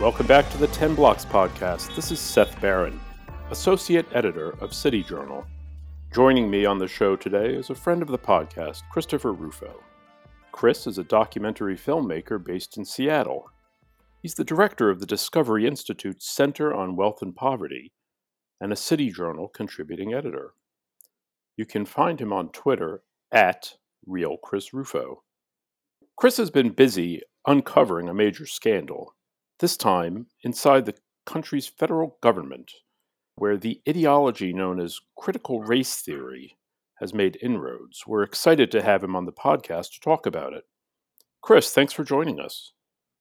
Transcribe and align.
Welcome 0.00 0.26
back 0.26 0.50
to 0.52 0.56
the 0.56 0.66
10 0.68 0.94
Blocks 0.94 1.26
podcast. 1.26 1.94
This 1.94 2.10
is 2.10 2.18
Seth 2.18 2.58
Barron, 2.58 2.98
Associate 3.50 4.06
Editor 4.14 4.52
of 4.62 4.72
City 4.72 5.02
Journal. 5.02 5.44
Joining 6.10 6.50
me 6.50 6.64
on 6.64 6.78
the 6.78 6.88
show 6.88 7.16
today 7.16 7.52
is 7.52 7.68
a 7.68 7.74
friend 7.74 8.00
of 8.00 8.08
the 8.08 8.16
podcast, 8.16 8.80
Christopher 8.90 9.34
Rufo. 9.34 9.82
Chris 10.52 10.86
is 10.86 10.96
a 10.96 11.04
documentary 11.04 11.76
filmmaker 11.76 12.42
based 12.42 12.78
in 12.78 12.86
Seattle. 12.86 13.50
He's 14.22 14.36
the 14.36 14.42
director 14.42 14.88
of 14.88 15.00
the 15.00 15.06
Discovery 15.06 15.66
Institute's 15.66 16.26
Center 16.26 16.72
on 16.72 16.96
Wealth 16.96 17.20
and 17.20 17.36
Poverty 17.36 17.92
and 18.58 18.72
a 18.72 18.76
City 18.76 19.10
Journal 19.10 19.48
contributing 19.48 20.14
editor. 20.14 20.54
You 21.58 21.66
can 21.66 21.84
find 21.84 22.18
him 22.22 22.32
on 22.32 22.52
Twitter 22.52 23.02
at 23.30 23.74
Real 24.06 24.38
Chris 24.38 24.72
Rufo. 24.72 25.24
Chris 26.16 26.38
has 26.38 26.50
been 26.50 26.70
busy 26.70 27.20
uncovering 27.46 28.08
a 28.08 28.14
major 28.14 28.46
scandal 28.46 29.14
this 29.60 29.76
time 29.76 30.26
inside 30.42 30.84
the 30.84 30.94
country's 31.24 31.68
federal 31.68 32.18
government, 32.20 32.72
where 33.36 33.56
the 33.56 33.80
ideology 33.88 34.52
known 34.52 34.80
as 34.80 35.00
critical 35.16 35.62
race 35.62 35.96
theory 35.96 36.56
has 36.98 37.14
made 37.14 37.38
inroads. 37.40 38.04
We're 38.06 38.22
excited 38.22 38.70
to 38.72 38.82
have 38.82 39.02
him 39.02 39.16
on 39.16 39.24
the 39.24 39.32
podcast 39.32 39.94
to 39.94 40.00
talk 40.00 40.26
about 40.26 40.52
it. 40.52 40.64
Chris, 41.40 41.72
thanks 41.72 41.92
for 41.92 42.04
joining 42.04 42.40
us. 42.40 42.72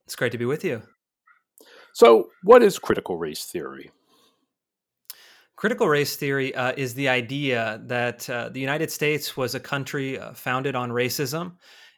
It's 0.06 0.16
great 0.16 0.32
to 0.32 0.38
be 0.38 0.46
with 0.46 0.64
you. 0.64 0.82
So, 1.94 2.30
what 2.44 2.64
is 2.64 2.80
critical 2.80 3.18
race 3.18 3.46
theory? 3.46 3.92
Critical 5.56 5.88
race 5.88 6.16
theory 6.16 6.56
uh, 6.56 6.74
is 6.78 6.94
the 6.94 7.10
idea 7.10 7.82
that 7.86 8.30
uh, 8.30 8.50
the 8.50 8.60
United 8.60 8.92
States 8.92 9.36
was 9.36 9.56
a 9.56 9.60
country 9.60 10.18
uh, 10.18 10.34
founded 10.34 10.76
on 10.76 10.90
racism 10.90 11.54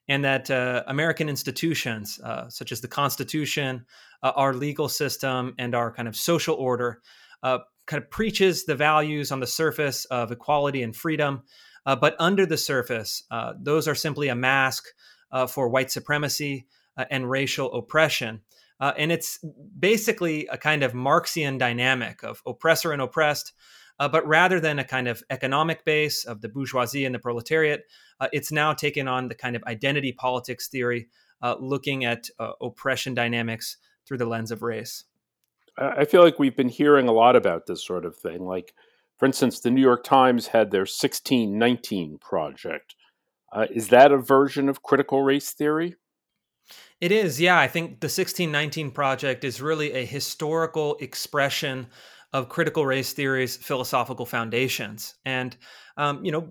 and 0.07 0.25
that 0.25 0.49
uh, 0.49 0.83
American 0.88 1.30
institutions, 1.30 2.19
uh, 2.23 2.49
such 2.49 2.71
as 2.71 2.81
the 2.81 2.88
Constitution, 2.88 3.85
uh, 4.23 4.31
our 4.35 4.53
legal 4.53 4.89
system, 4.89 5.53
and 5.57 5.75
our 5.75 5.91
kind 5.91 6.07
of 6.07 6.16
social 6.16 6.55
order, 6.55 7.02
uh, 7.44 7.59
kind 7.85 8.03
of 8.03 8.09
preaches 8.09 8.66
the 8.66 8.75
values 8.75 9.31
on 9.31 9.39
the 9.39 9.47
surface 9.47 10.05
of 10.05 10.31
equality 10.31 10.83
and 10.83 10.95
freedom, 10.95 11.44
uh, 11.85 11.95
but 11.95 12.16
under 12.19 12.45
the 12.45 12.57
surface, 12.57 13.23
uh, 13.31 13.53
those 13.59 13.88
are 13.88 13.95
simply 13.95 14.27
a 14.27 14.35
mask 14.35 14.85
for 15.47 15.69
white 15.69 15.89
supremacy 15.89 16.67
and 17.09 17.29
racial 17.29 17.72
oppression. 17.73 18.41
and 18.81 19.13
it's 19.13 19.39
basically 19.79 20.45
a 20.47 20.57
kind 20.57 20.83
of 20.83 20.94
Marxian 20.94 21.57
dynamic 21.57 22.22
of 22.22 22.41
oppressor 22.45 22.91
and 22.91 23.02
oppressed, 23.02 23.53
uh, 24.02 24.07
but 24.07 24.27
rather 24.27 24.59
than 24.59 24.80
a 24.80 24.83
kind 24.83 25.07
of 25.07 25.21
economic 25.30 25.85
base 25.85 26.25
of 26.25 26.41
the 26.41 26.49
bourgeoisie 26.49 27.05
and 27.05 27.13
the 27.13 27.19
proletariat, 27.19 27.83
uh, 28.19 28.27
it's 28.33 28.52
now 28.52 28.73
taken 28.73 29.07
on 29.07 29.27
the 29.27 29.35
kind 29.35 29.55
of 29.55 29.63
identity 29.66 30.11
politics 30.11 30.67
theory, 30.67 31.07
uh, 31.44 31.53
looking 31.59 32.03
at 32.03 32.27
uh, 32.39 32.53
oppression 32.61 33.13
dynamics 33.13 33.77
through 34.07 34.17
the 34.17 34.25
lens 34.25 34.49
of 34.49 34.63
race. 34.63 35.03
I 35.77 36.05
feel 36.05 36.23
like 36.23 36.39
we've 36.39 36.55
been 36.55 36.67
hearing 36.67 37.07
a 37.07 37.11
lot 37.11 37.35
about 37.35 37.67
this 37.67 37.85
sort 37.85 38.03
of 38.03 38.16
thing. 38.16 38.44
Like, 38.44 38.73
for 39.19 39.27
instance, 39.27 39.59
the 39.59 39.69
New 39.69 39.81
York 39.81 40.03
Times 40.03 40.47
had 40.47 40.72
their 40.72 40.81
1619 40.81 42.17
project. 42.17 42.95
Uh, 43.53 43.67
is 43.69 43.89
that 43.89 44.11
a 44.11 44.17
version 44.17 44.67
of 44.67 44.81
critical 44.81 45.22
race 45.22 45.52
theory? 45.52 45.95
It 46.99 47.11
is, 47.11 47.39
yeah. 47.39 47.59
I 47.59 47.67
think 47.67 47.99
the 47.99 48.05
1619 48.05 48.91
project 48.91 49.44
is 49.44 49.61
really 49.61 49.91
a 49.94 50.05
historical 50.05 50.97
expression 50.99 51.88
of 52.34 52.48
critical 52.50 52.86
race 52.86 53.12
theory's 53.14 53.58
philosophical 53.58 54.26
foundations. 54.26 55.16
And, 55.26 55.56
um, 55.98 56.24
you 56.24 56.32
know, 56.32 56.48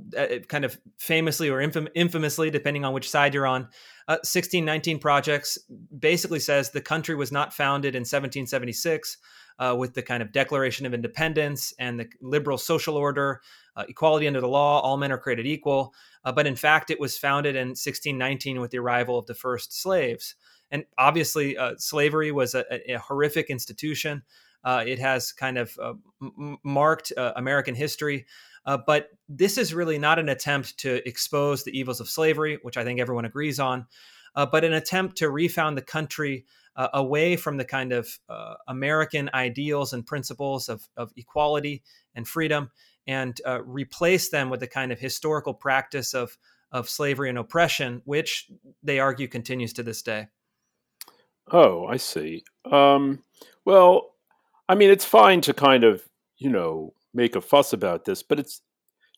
kind 0.49 0.65
of 0.65 0.79
famously 0.99 1.49
or 1.49 1.59
infam- 1.59 1.89
infamously, 1.95 2.51
depending 2.51 2.85
on 2.85 2.93
which 2.93 3.09
side 3.09 3.33
you're 3.33 3.47
on, 3.47 3.63
uh, 4.07 4.21
1619 4.23 4.99
Projects 4.99 5.59
basically 5.99 6.41
says 6.41 6.71
the 6.71 6.81
country 6.81 7.15
was 7.15 7.33
not 7.33 7.55
founded 7.55 7.95
in 7.95 8.01
1776 8.01 9.17
uh, 9.61 9.75
with 9.79 9.95
the 9.95 10.03
kind 10.03 10.23
of 10.23 10.33
Declaration 10.33 10.87
of 10.87 10.95
Independence 10.95 11.73
and 11.79 12.01
the 12.01 12.09
liberal 12.21 12.59
social 12.59 12.97
order, 12.97 13.41
uh, 13.77 13.85
equality 13.89 14.27
under 14.27 14.41
the 14.41 14.49
law, 14.49 14.81
all 14.81 14.97
men 14.97 15.13
are 15.13 15.19
created 15.19 15.47
equal. 15.47 15.95
Uh, 16.25 16.33
but 16.33 16.47
in 16.47 16.57
fact, 16.57 16.91
it 16.91 16.99
was 16.99 17.17
founded 17.17 17.57
in 17.57 17.69
1619 17.69 18.61
with 18.61 18.71
the 18.71 18.79
arrival 18.79 19.19
of 19.19 19.27
the 19.27 19.35
first 19.35 19.81
slaves. 19.81 20.35
And 20.71 20.85
obviously, 20.99 21.57
uh, 21.57 21.75
slavery 21.79 22.33
was 22.33 22.55
a, 22.55 22.65
a, 22.93 22.99
horrific 22.99 23.51
institution. 23.51 24.23
Uh, 24.65 24.85
it 24.87 24.99
has 24.99 25.33
kind 25.33 25.59
of 25.59 25.77
uh, 25.83 25.95
m- 26.23 26.59
marked 26.63 27.13
uh, 27.17 27.33
American 27.37 27.75
history. 27.75 28.27
Uh, 28.67 28.79
but 28.87 29.09
this 29.29 29.57
is 29.57 29.73
really 29.73 29.99
not 29.99 30.19
an 30.19 30.29
attempt 30.29 30.77
to 30.79 31.07
expose 31.09 31.65
the 31.65 31.79
evils 31.79 32.01
of 32.01 32.09
slavery, 32.09 32.59
which 32.63 32.77
I 32.77 32.85
think 32.85 33.01
everyone 33.01 33.25
agrees 33.25 33.59
on, 33.59 33.87
uh, 34.35 34.45
but 34.45 34.65
an 34.65 34.75
attempt 34.75 35.17
to 35.19 35.31
refound 35.31 35.79
the 35.79 35.83
country 35.83 36.45
uh, 36.77 36.89
away 36.95 37.37
from 37.37 37.57
the 37.57 37.65
kind 37.65 37.93
of 37.93 38.19
American 38.69 39.29
ideals 39.35 39.93
and 39.93 40.07
principles 40.07 40.69
of, 40.69 40.89
of, 40.97 41.13
equality 41.17 41.83
and 42.15 42.29
freedom 42.29 42.71
and 43.07 43.41
replace 43.65 44.29
them 44.29 44.51
with 44.51 44.61
the 44.61 44.69
kind 44.69 44.93
of 44.93 45.01
historical 45.01 45.53
practice 45.53 46.15
of, 46.15 46.39
of 46.71 46.89
slavery 46.89 47.29
and 47.29 47.39
oppression, 47.39 48.03
which 48.05 48.51
they 48.83 49.01
argue 49.01 49.27
continues 49.27 49.73
to 49.73 49.83
this 49.83 50.01
day. 50.01 50.29
Oh, 51.53 51.87
I 51.87 51.97
see. 51.97 52.45
Um, 52.71 53.25
well, 53.65 54.15
I 54.71 54.77
mean, 54.77 54.89
it's 54.89 55.05
fine 55.05 55.41
to 55.43 55.53
kind 55.53 55.83
of, 55.83 56.09
you 56.39 56.49
know, 56.49 56.95
make 57.13 57.35
a 57.35 57.41
fuss 57.41 57.73
about 57.73 58.05
this, 58.05 58.23
but 58.23 58.39
it's 58.39 58.63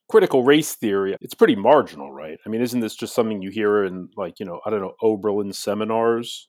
critical 0.08 0.44
race 0.44 0.74
theory. 0.74 1.14
It's 1.20 1.34
pretty 1.34 1.56
marginal, 1.56 2.10
right? 2.10 2.38
I 2.46 2.48
mean, 2.48 2.62
isn't 2.62 2.80
this 2.80 2.96
just 2.96 3.14
something 3.14 3.42
you 3.42 3.50
hear 3.50 3.84
in, 3.84 4.08
like, 4.16 4.40
you 4.40 4.46
know, 4.46 4.62
I 4.64 4.70
don't 4.70 4.80
know, 4.80 4.94
Oberlin 5.02 5.52
seminars? 5.52 6.48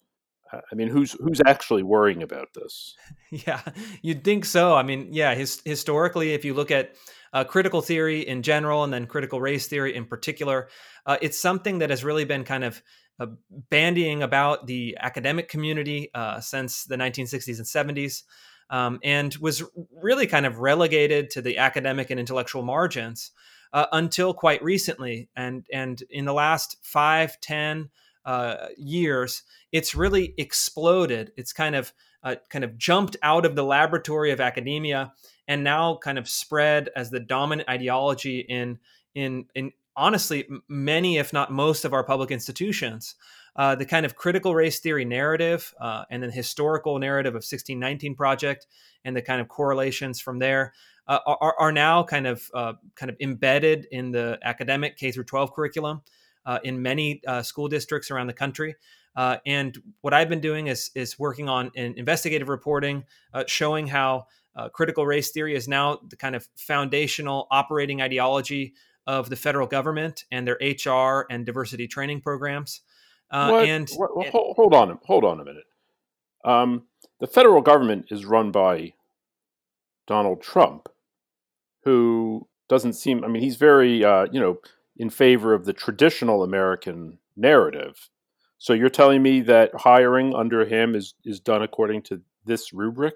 I 0.53 0.75
mean, 0.75 0.87
who's 0.87 1.13
who's 1.13 1.41
actually 1.45 1.83
worrying 1.83 2.23
about 2.23 2.53
this? 2.55 2.95
Yeah, 3.45 3.59
you'd 4.03 4.23
think 4.23 4.45
so. 4.45 4.75
I 4.75 4.83
mean, 4.83 5.09
yeah, 5.11 5.33
his, 5.35 5.61
historically, 5.65 6.33
if 6.33 6.45
you 6.45 6.53
look 6.53 6.71
at 6.71 6.95
uh, 7.33 7.43
critical 7.43 7.81
theory 7.81 8.21
in 8.21 8.41
general 8.41 8.85
and 8.85 8.93
then 8.93 9.07
critical 9.07 9.41
race 9.41 9.67
theory 9.67 9.95
in 9.95 10.05
particular, 10.05 10.69
uh, 11.07 11.17
it's 11.21 11.39
something 11.39 11.79
that 11.79 11.89
has 11.89 12.05
really 12.05 12.23
been 12.23 12.45
kind 12.45 12.63
of 12.63 12.81
uh, 13.19 13.25
bandying 13.69 14.21
about 14.21 14.67
the 14.67 14.95
academic 15.01 15.49
community 15.49 16.09
uh, 16.13 16.39
since 16.39 16.85
the 16.85 16.95
1960s 16.95 17.57
and 17.57 17.97
70s 17.97 18.21
um, 18.69 18.99
and 19.03 19.35
was 19.37 19.63
really 20.01 20.27
kind 20.27 20.45
of 20.45 20.59
relegated 20.59 21.29
to 21.31 21.41
the 21.41 21.57
academic 21.57 22.09
and 22.09 22.19
intellectual 22.19 22.63
margins 22.63 23.31
uh, 23.73 23.87
until 23.91 24.33
quite 24.33 24.63
recently. 24.63 25.29
And 25.35 25.65
and 25.71 26.01
in 26.09 26.25
the 26.25 26.33
last 26.33 26.77
five, 26.81 27.39
ten 27.41 27.89
uh, 28.25 28.67
years, 28.77 29.43
it's 29.71 29.95
really 29.95 30.33
exploded. 30.37 31.31
It's 31.35 31.53
kind 31.53 31.75
of 31.75 31.93
uh, 32.23 32.35
kind 32.49 32.63
of 32.63 32.77
jumped 32.77 33.17
out 33.21 33.45
of 33.45 33.55
the 33.55 33.65
laboratory 33.65 34.31
of 34.31 34.39
academia 34.39 35.13
and 35.47 35.63
now 35.63 35.97
kind 35.97 36.17
of 36.17 36.29
spread 36.29 36.89
as 36.95 37.09
the 37.09 37.19
dominant 37.19 37.67
ideology 37.67 38.39
in 38.39 38.79
in 39.13 39.45
in 39.55 39.71
honestly 39.95 40.47
many, 40.67 41.17
if 41.17 41.33
not 41.33 41.51
most, 41.51 41.85
of 41.85 41.93
our 41.93 42.03
public 42.03 42.31
institutions 42.31 43.15
uh, 43.55 43.75
the 43.75 43.85
kind 43.85 44.05
of 44.05 44.15
critical 44.15 44.55
race 44.55 44.79
theory 44.79 45.05
narrative 45.05 45.73
uh, 45.79 46.03
and 46.09 46.23
the 46.23 46.31
historical 46.31 46.97
narrative 46.97 47.31
of 47.31 47.43
1619 47.43 48.15
project 48.15 48.67
and 49.05 49.15
the 49.15 49.21
kind 49.21 49.39
of 49.39 49.47
correlations 49.47 50.19
from 50.19 50.39
there 50.39 50.73
uh, 51.07 51.19
are, 51.25 51.55
are, 51.59 51.71
now 51.71 52.01
kind 52.01 52.25
of 52.25 52.49
uh, 52.53 52.73
kind 52.95 53.09
of 53.09 53.17
embedded 53.19 53.85
in 53.91 54.11
the 54.11 54.39
academic 54.41 54.97
K 54.97 55.11
through 55.11 55.25
12 55.25 55.53
curriculum 55.53 56.01
uh, 56.45 56.59
in 56.63 56.81
many 56.81 57.21
uh, 57.27 57.41
school 57.41 57.67
districts 57.67 58.09
around 58.09 58.27
the 58.27 58.33
country. 58.33 58.75
and 59.45 59.77
what 60.01 60.13
I've 60.13 60.29
been 60.29 60.41
doing 60.41 60.67
is 60.67 60.89
is 60.95 61.19
working 61.19 61.49
on 61.49 61.71
investigative 61.75 62.49
reporting, 62.49 63.03
showing 63.47 63.85
how 63.87 64.25
critical 64.71 65.05
race 65.05 65.31
theory 65.31 65.55
is 65.55 65.67
now 65.67 65.99
the 66.09 66.15
kind 66.15 66.35
of 66.35 66.47
foundational 66.55 67.47
operating 67.51 68.01
ideology 68.01 68.73
of 69.07 69.29
the 69.29 69.35
federal 69.35 69.67
government 69.67 70.23
and 70.31 70.47
their 70.47 70.57
HR 70.61 71.25
and 71.29 71.45
diversity 71.45 71.87
training 71.87 72.21
programs. 72.21 72.81
Uh, 73.31 73.63
and, 73.65 73.89
what, 73.95 74.27
hold, 74.27 74.55
hold, 74.55 74.73
on, 74.73 74.99
hold 75.05 75.25
on 75.25 75.39
a 75.39 75.45
minute. 75.45 75.65
Um, 76.45 76.83
the 77.19 77.27
federal 77.27 77.61
government 77.61 78.07
is 78.11 78.25
run 78.25 78.51
by 78.51 78.93
Donald 80.07 80.41
Trump, 80.41 80.89
who 81.83 82.47
doesn't 82.69 82.93
seem. 82.93 83.23
I 83.23 83.27
mean, 83.27 83.41
he's 83.41 83.55
very, 83.55 84.03
uh, 84.03 84.27
you 84.31 84.39
know, 84.39 84.59
in 84.97 85.09
favor 85.09 85.53
of 85.53 85.65
the 85.65 85.73
traditional 85.73 86.43
American 86.43 87.17
narrative. 87.35 88.09
So 88.57 88.73
you're 88.73 88.89
telling 88.89 89.21
me 89.23 89.41
that 89.41 89.71
hiring 89.73 90.35
under 90.35 90.65
him 90.65 90.95
is 90.95 91.15
is 91.25 91.39
done 91.39 91.61
according 91.61 92.03
to 92.03 92.21
this 92.45 92.73
rubric? 92.73 93.15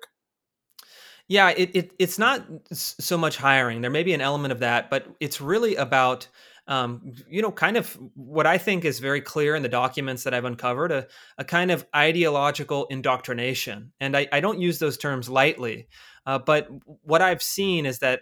Yeah, 1.27 1.49
it, 1.49 1.71
it 1.73 1.91
it's 1.99 2.17
not 2.17 2.45
so 2.71 3.17
much 3.17 3.37
hiring. 3.37 3.81
There 3.81 3.91
may 3.91 4.03
be 4.03 4.13
an 4.13 4.21
element 4.21 4.53
of 4.53 4.59
that, 4.59 4.89
but 4.89 5.07
it's 5.19 5.41
really 5.41 5.75
about 5.75 6.27
um, 6.67 7.13
you 7.29 7.41
know, 7.41 7.51
kind 7.51 7.77
of 7.77 7.97
what 8.15 8.45
I 8.45 8.57
think 8.57 8.83
is 8.83 8.99
very 8.99 9.21
clear 9.21 9.55
in 9.55 9.63
the 9.63 9.69
documents 9.69 10.23
that 10.23 10.33
I've 10.33 10.43
uncovered 10.43 10.91
a, 10.91 11.07
a 11.37 11.45
kind 11.45 11.71
of 11.71 11.85
ideological 11.95 12.85
indoctrination. 12.87 13.93
And 14.01 14.17
I, 14.17 14.27
I 14.33 14.41
don't 14.41 14.59
use 14.59 14.79
those 14.79 14.97
terms 14.97 15.29
lightly, 15.29 15.87
uh, 16.25 16.39
but 16.39 16.67
what 17.03 17.21
I've 17.21 17.41
seen 17.41 17.85
is 17.85 17.99
that 17.99 18.19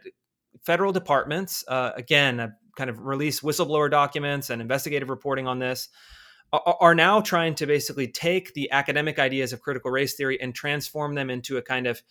federal 0.63 0.92
departments, 0.92 1.63
uh, 1.68 1.92
again, 1.96 2.54
kind 2.78 2.90
of 2.90 3.00
release 3.00 3.40
whistleblower 3.40 3.90
documents 3.90 4.51
and 4.51 4.62
investigative 4.62 5.10
reporting 5.10 5.48
on 5.48 5.58
this, 5.58 5.90
are 6.66 6.96
now 6.96 7.22
trying 7.22 7.56
to 7.56 7.66
basically 7.66 8.07
take 8.07 8.54
the 8.54 8.72
academic 8.72 9.19
ideas 9.19 9.54
of 9.54 9.62
critical 9.62 9.92
race 9.92 10.16
theory 10.16 10.40
and 10.42 10.54
transform 10.54 11.16
them 11.16 11.30
into 11.30 11.57
a 11.57 11.62
kind 11.62 11.88
of 11.88 12.02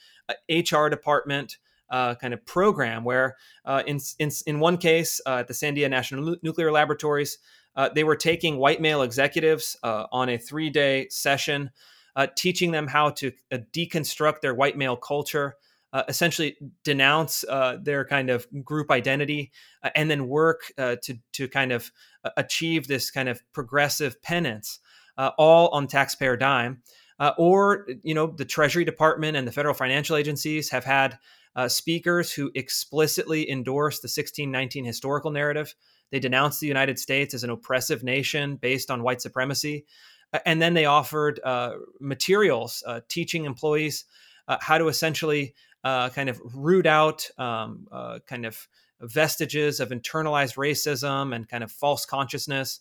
HR 0.49 0.87
uh, 0.87 0.89
department 0.89 1.59
uh, 1.91 2.15
kind 2.15 2.35
of 2.35 2.45
program 2.47 3.05
where, 3.05 3.37
uh, 3.65 3.83
in, 3.87 4.01
in, 4.19 4.31
in 4.47 4.59
one 4.59 4.77
case, 4.77 5.21
uh, 5.27 5.37
at 5.37 5.49
the 5.49 5.55
Sandia 5.55 5.89
National 5.89 6.37
Nuclear 6.43 6.73
Laboratories, 6.73 7.39
uh, 7.77 7.89
they 7.95 8.05
were 8.05 8.17
taking 8.17 8.57
white 8.57 8.81
male 8.81 9.03
executives 9.03 9.77
uh, 9.83 10.07
on 10.11 10.29
a 10.29 10.39
three 10.39 10.71
day 10.71 11.09
session, 11.11 11.71
teaching 12.37 12.71
them 12.71 12.87
how 12.87 13.11
to 13.11 13.33
deconstruct 13.53 14.41
their 14.41 14.55
white 14.55 14.77
male 14.77 14.97
culture. 14.97 15.57
Essentially, 16.09 16.57
denounce 16.83 17.45
their 17.83 18.05
kind 18.05 18.31
of 18.31 18.47
group 18.65 18.91
identity, 18.91 19.53
and 19.95 20.11
then 20.11 20.29
work 20.29 20.73
to 20.77 21.19
to 21.33 21.49
kind 21.49 21.73
of 21.73 21.91
achieve 22.37 22.89
this 22.89 23.11
kind 23.11 23.29
of 23.29 23.41
progressive 23.53 24.21
penance, 24.23 24.81
all 25.17 25.69
on 25.69 25.87
taxpayer 25.87 26.37
dime. 26.37 26.83
Uh, 27.21 27.33
or 27.39 27.87
you 28.03 28.13
know 28.13 28.27
the 28.27 28.45
treasury 28.45 28.85
department 28.85 29.37
and 29.37 29.47
the 29.47 29.53
federal 29.53 29.75
financial 29.75 30.17
agencies 30.17 30.69
have 30.71 30.85
had 30.85 31.17
uh, 31.57 31.69
speakers 31.69 32.33
who 32.33 32.51
explicitly 32.55 33.49
endorse 33.49 34.01
the 34.01 34.07
1619 34.07 34.85
historical 34.85 35.31
narrative. 35.31 35.75
They 36.11 36.19
denounce 36.19 36.59
the 36.59 36.67
United 36.67 36.99
States 36.99 37.35
as 37.35 37.45
an 37.45 37.51
oppressive 37.51 38.03
nation 38.03 38.57
based 38.57 38.91
on 38.91 39.03
white 39.03 39.23
supremacy. 39.23 39.85
Uh, 40.33 40.41
and 40.47 40.61
then 40.61 40.75
they 40.75 40.85
offered 40.85 41.41
uh, 41.45 41.75
materials 42.01 42.83
uh, 42.87 43.01
teaching 43.09 43.45
employees 43.45 44.05
uh, 44.49 44.59
how 44.61 44.79
to 44.79 44.89
essentially 44.89 45.55
uh, 45.85 46.09
kind 46.09 46.29
of 46.29 46.41
root 46.55 46.87
out 46.87 47.29
um, 47.39 47.87
kind 48.27 48.45
of 48.45 48.67
vestiges 49.01 49.81
of 49.81 49.91
internalized 49.91 50.57
racism 50.57 51.35
and 51.35 51.49
kind 51.49 51.63
of 51.63 51.71
false 51.71 52.05
consciousness 52.07 52.81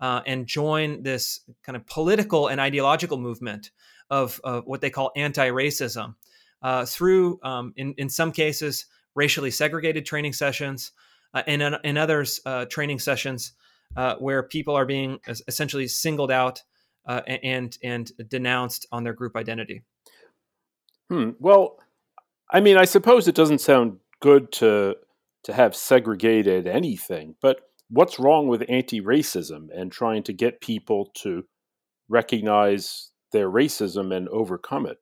and 0.00 0.46
join 0.46 1.02
this 1.02 1.40
kind 1.62 1.76
of 1.76 1.86
political 1.86 2.48
and 2.48 2.60
ideological 2.60 3.18
movement 3.18 3.70
of, 4.10 4.40
of 4.44 4.66
what 4.66 4.80
they 4.80 4.90
call 4.90 5.10
anti 5.16 5.48
racism 5.48 6.14
uh, 6.62 6.86
through, 6.86 7.38
um, 7.42 7.72
in, 7.76 7.94
in 7.98 8.08
some 8.08 8.32
cases, 8.32 8.86
racially 9.14 9.50
segregated 9.50 10.06
training 10.06 10.32
sessions, 10.32 10.92
uh, 11.34 11.42
and 11.46 11.62
in, 11.84 11.96
others, 11.96 12.40
uh, 12.46 12.64
training 12.64 12.98
sessions 12.98 13.52
uh, 13.96 14.14
where 14.16 14.42
people 14.42 14.74
are 14.74 14.86
being 14.86 15.18
essentially 15.46 15.86
singled 15.86 16.30
out 16.30 16.62
uh, 17.06 17.20
and 17.26 17.76
and 17.82 18.12
denounced 18.28 18.86
on 18.90 19.04
their 19.04 19.12
group 19.12 19.36
identity. 19.36 19.82
Hmm. 21.10 21.30
Well, 21.38 21.78
I 22.50 22.60
mean, 22.60 22.76
I 22.76 22.84
suppose 22.84 23.26
it 23.26 23.34
doesn't 23.34 23.60
sound 23.60 23.98
good 24.20 24.52
to 24.52 24.96
to 25.44 25.52
have 25.52 25.76
segregated 25.76 26.66
anything, 26.66 27.34
but 27.42 27.60
what's 27.90 28.18
wrong 28.18 28.48
with 28.48 28.64
anti-racism 28.68 29.68
and 29.74 29.92
trying 29.92 30.22
to 30.22 30.32
get 30.32 30.62
people 30.62 31.10
to 31.14 31.44
recognize 32.08 33.10
their 33.32 33.50
racism 33.50 34.14
and 34.14 34.28
overcome 34.28 34.86
it? 34.86 34.96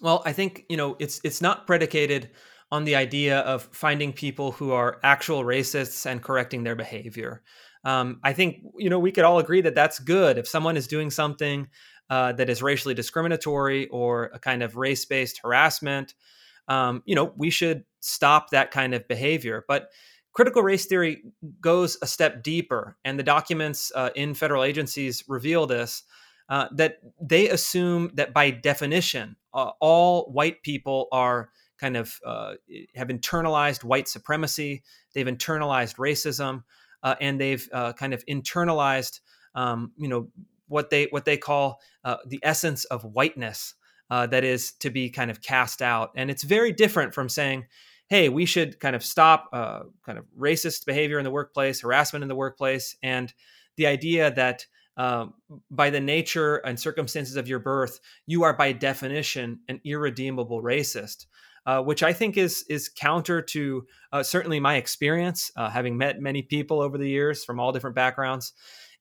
Well, 0.00 0.22
I 0.24 0.32
think 0.32 0.64
you 0.68 0.76
know 0.76 0.96
it's 0.98 1.20
it's 1.24 1.40
not 1.40 1.66
predicated 1.66 2.30
on 2.72 2.84
the 2.84 2.96
idea 2.96 3.40
of 3.40 3.68
finding 3.72 4.12
people 4.12 4.52
who 4.52 4.72
are 4.72 5.00
actual 5.02 5.44
racists 5.44 6.06
and 6.06 6.22
correcting 6.22 6.64
their 6.64 6.76
behavior. 6.76 7.42
Um, 7.84 8.20
I 8.22 8.32
think 8.32 8.62
you 8.78 8.90
know 8.90 8.98
we 8.98 9.12
could 9.12 9.24
all 9.24 9.38
agree 9.38 9.60
that 9.62 9.74
that's 9.74 9.98
good 9.98 10.38
if 10.38 10.48
someone 10.48 10.76
is 10.76 10.86
doing 10.86 11.10
something 11.10 11.68
uh, 12.10 12.32
that 12.32 12.50
is 12.50 12.62
racially 12.62 12.94
discriminatory 12.94 13.88
or 13.88 14.30
a 14.34 14.38
kind 14.38 14.62
of 14.62 14.76
race-based 14.76 15.40
harassment. 15.42 16.14
Um, 16.68 17.02
you 17.06 17.14
know, 17.14 17.32
we 17.36 17.50
should 17.50 17.84
stop 18.00 18.50
that 18.50 18.70
kind 18.70 18.94
of 18.94 19.08
behavior. 19.08 19.64
But 19.66 19.90
critical 20.32 20.62
race 20.62 20.86
theory 20.86 21.22
goes 21.60 21.96
a 22.02 22.06
step 22.06 22.42
deeper, 22.42 22.96
and 23.04 23.18
the 23.18 23.22
documents 23.22 23.90
uh, 23.94 24.10
in 24.14 24.34
federal 24.34 24.64
agencies 24.64 25.24
reveal 25.28 25.66
this. 25.66 26.02
Uh, 26.48 26.66
that 26.72 26.98
they 27.20 27.48
assume 27.48 28.10
that 28.14 28.34
by 28.34 28.50
definition, 28.50 29.36
uh, 29.54 29.70
all 29.78 30.32
white 30.32 30.60
people 30.64 31.06
are 31.12 31.48
kind 31.78 31.96
of 31.96 32.18
uh, 32.26 32.54
have 32.96 33.06
internalized 33.06 33.84
white 33.84 34.08
supremacy, 34.08 34.82
they've 35.14 35.26
internalized 35.26 35.96
racism, 35.96 36.64
uh, 37.04 37.14
and 37.20 37.40
they've 37.40 37.68
uh, 37.72 37.92
kind 37.92 38.12
of 38.12 38.26
internalized, 38.26 39.20
um, 39.54 39.92
you 39.96 40.08
know, 40.08 40.28
what 40.70 40.88
they 40.90 41.08
what 41.10 41.24
they 41.26 41.36
call 41.36 41.80
the 42.26 42.40
essence 42.42 42.84
of 42.86 43.02
whiteness 43.02 43.74
that 44.08 44.44
is 44.44 44.72
to 44.72 44.90
be 44.90 45.10
kind 45.10 45.30
of 45.30 45.42
cast 45.42 45.82
out. 45.82 46.10
And 46.16 46.30
it's 46.30 46.42
very 46.42 46.72
different 46.72 47.14
from 47.14 47.28
saying, 47.28 47.66
hey, 48.08 48.28
we 48.28 48.46
should 48.46 48.80
kind 48.80 48.96
of 48.96 49.04
stop 49.04 49.50
kind 49.52 50.18
of 50.18 50.24
racist 50.38 50.86
behavior 50.86 51.18
in 51.18 51.24
the 51.24 51.30
workplace, 51.30 51.82
harassment 51.82 52.22
in 52.22 52.28
the 52.28 52.34
workplace, 52.34 52.96
and 53.02 53.32
the 53.76 53.86
idea 53.86 54.32
that 54.32 54.66
um, 54.96 55.32
by 55.70 55.88
the 55.88 56.00
nature 56.00 56.56
and 56.56 56.78
circumstances 56.78 57.36
of 57.36 57.48
your 57.48 57.58
birth, 57.58 58.00
you 58.26 58.42
are 58.42 58.52
by 58.52 58.72
definition 58.72 59.60
an 59.68 59.80
irredeemable 59.84 60.62
racist. 60.62 61.26
Uh, 61.66 61.82
which 61.82 62.02
I 62.02 62.14
think 62.14 62.38
is 62.38 62.64
is 62.70 62.88
counter 62.88 63.42
to 63.42 63.86
uh, 64.12 64.22
certainly 64.22 64.60
my 64.60 64.76
experience, 64.76 65.50
uh, 65.56 65.68
having 65.68 65.98
met 65.98 66.18
many 66.18 66.40
people 66.40 66.80
over 66.80 66.96
the 66.96 67.08
years 67.08 67.44
from 67.44 67.60
all 67.60 67.70
different 67.70 67.94
backgrounds, 67.94 68.54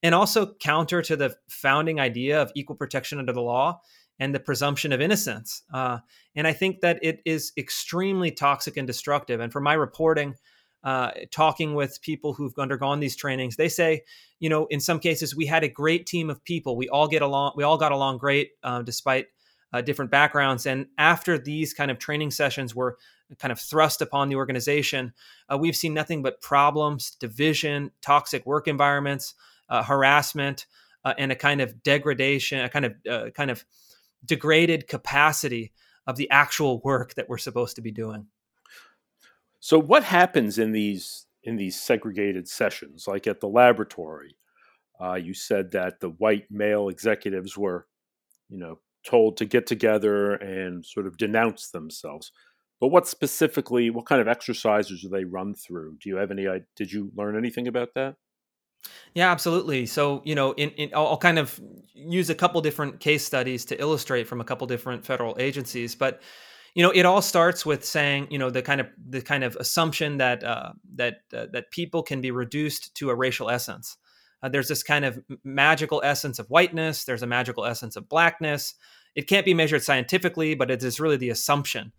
and 0.03 0.15
also 0.15 0.53
counter 0.55 1.01
to 1.01 1.15
the 1.15 1.35
founding 1.47 1.99
idea 1.99 2.41
of 2.41 2.51
equal 2.55 2.75
protection 2.75 3.19
under 3.19 3.33
the 3.33 3.41
law 3.41 3.81
and 4.19 4.35
the 4.35 4.39
presumption 4.39 4.91
of 4.91 5.01
innocence. 5.01 5.63
Uh, 5.73 5.99
and 6.35 6.45
I 6.47 6.53
think 6.53 6.81
that 6.81 6.99
it 7.01 7.21
is 7.25 7.51
extremely 7.57 8.31
toxic 8.31 8.77
and 8.77 8.85
destructive. 8.87 9.39
And 9.39 9.51
for 9.51 9.61
my 9.61 9.73
reporting, 9.73 10.35
uh, 10.83 11.11
talking 11.31 11.73
with 11.73 12.01
people 12.01 12.33
who've 12.33 12.57
undergone 12.57 12.99
these 12.99 13.15
trainings, 13.15 13.55
they 13.55 13.69
say, 13.69 14.03
you 14.39 14.49
know, 14.49 14.65
in 14.67 14.79
some 14.79 14.99
cases 14.99 15.35
we 15.35 15.45
had 15.45 15.63
a 15.63 15.69
great 15.69 16.05
team 16.05 16.29
of 16.29 16.43
people. 16.43 16.77
We 16.77 16.89
all 16.89 17.07
get 17.07 17.21
along. 17.21 17.53
We 17.55 17.63
all 17.63 17.77
got 17.77 17.91
along 17.91 18.17
great, 18.19 18.51
uh, 18.63 18.81
despite 18.81 19.27
different 19.83 20.09
backgrounds. 20.09 20.65
And 20.65 20.87
after 20.97 21.37
these 21.37 21.73
kind 21.73 21.91
of 21.91 21.99
training 21.99 22.31
sessions 22.31 22.73
were 22.73 22.97
kind 23.37 23.51
of 23.51 23.59
thrust 23.59 24.01
upon 24.01 24.29
the 24.29 24.35
organization, 24.35 25.13
uh, 25.47 25.57
we've 25.57 25.75
seen 25.75 25.93
nothing 25.93 26.23
but 26.23 26.41
problems, 26.41 27.11
division, 27.11 27.91
toxic 28.01 28.45
work 28.45 28.67
environments, 28.67 29.35
uh, 29.69 29.83
harassment, 29.83 30.65
uh, 31.05 31.13
and 31.17 31.31
a 31.31 31.35
kind 31.35 31.61
of 31.61 31.83
degradation, 31.83 32.59
a 32.59 32.69
kind 32.69 32.85
of 32.85 33.33
kind 33.33 33.51
of 33.51 33.63
degraded 34.25 34.87
capacity 34.87 35.71
of 36.07 36.17
the 36.17 36.29
actual 36.29 36.81
work 36.83 37.13
that 37.13 37.29
we're 37.29 37.37
supposed 37.37 37.75
to 37.75 37.81
be 37.81 37.91
doing. 37.91 38.27
So 39.59 39.77
what 39.79 40.03
happens 40.03 40.57
in 40.57 40.71
these 40.71 41.27
in 41.43 41.55
these 41.55 41.79
segregated 41.79 42.47
sessions, 42.47 43.07
like 43.07 43.27
at 43.27 43.39
the 43.39 43.47
laboratory? 43.47 44.35
Uh, 44.99 45.15
you 45.15 45.33
said 45.33 45.71
that 45.71 46.01
the 46.01 46.09
white 46.09 46.45
male 46.51 46.89
executives 46.89 47.57
were, 47.57 47.87
you 48.49 48.57
know, 48.57 48.79
told 49.05 49.37
to 49.37 49.45
get 49.45 49.65
together 49.65 50.33
and 50.33 50.85
sort 50.85 51.07
of 51.07 51.17
denounce 51.17 51.69
themselves. 51.69 52.33
But 52.81 52.89
what 52.89 53.07
specifically, 53.07 53.89
what 53.89 54.05
kind 54.05 54.21
of 54.21 54.27
exercises 54.27 55.01
do 55.01 55.09
they 55.09 55.23
run 55.23 55.53
through? 55.53 55.97
Do 56.01 56.09
you 56.09 56.17
have 56.17 56.31
any? 56.31 56.47
Did 56.75 56.91
you 56.91 57.11
learn 57.15 57.37
anything 57.37 57.67
about 57.67 57.93
that? 57.95 58.15
Yeah, 59.13 59.31
absolutely. 59.31 59.85
So, 59.85 60.21
you 60.25 60.35
know, 60.35 60.53
in, 60.53 60.69
in, 60.71 60.91
I'll 60.93 61.17
kind 61.17 61.39
of 61.39 61.59
use 61.93 62.29
a 62.29 62.35
couple 62.35 62.61
different 62.61 62.99
case 62.99 63.25
studies 63.25 63.65
to 63.65 63.79
illustrate 63.79 64.27
from 64.27 64.39
a 64.39 64.43
couple 64.43 64.67
different 64.67 65.05
federal 65.05 65.35
agencies. 65.39 65.95
But 65.95 66.21
you 66.75 66.83
know, 66.83 66.91
it 66.91 67.05
all 67.05 67.21
starts 67.21 67.65
with 67.65 67.83
saying, 67.83 68.27
you 68.29 68.37
know, 68.37 68.49
the 68.49 68.61
kind 68.61 68.79
of 68.79 68.87
the 69.09 69.21
kind 69.21 69.43
of 69.43 69.55
assumption 69.55 70.17
that 70.17 70.43
uh, 70.43 70.73
that 70.95 71.21
uh, 71.35 71.47
that 71.51 71.71
people 71.71 72.03
can 72.03 72.21
be 72.21 72.31
reduced 72.31 72.95
to 72.95 73.09
a 73.09 73.15
racial 73.15 73.49
essence. 73.49 73.97
Uh, 74.41 74.49
there's 74.49 74.67
this 74.67 74.83
kind 74.83 75.03
of 75.03 75.19
magical 75.43 75.99
essence 76.03 76.39
of 76.39 76.47
whiteness. 76.47 77.03
There's 77.03 77.23
a 77.23 77.27
magical 77.27 77.65
essence 77.65 77.95
of 77.95 78.07
blackness. 78.07 78.75
It 79.15 79.27
can't 79.27 79.45
be 79.45 79.53
measured 79.53 79.83
scientifically, 79.83 80.55
but 80.55 80.71
it 80.71 80.83
is 80.83 80.99
really 80.99 81.17
the 81.17 81.31
assumption. 81.31 81.91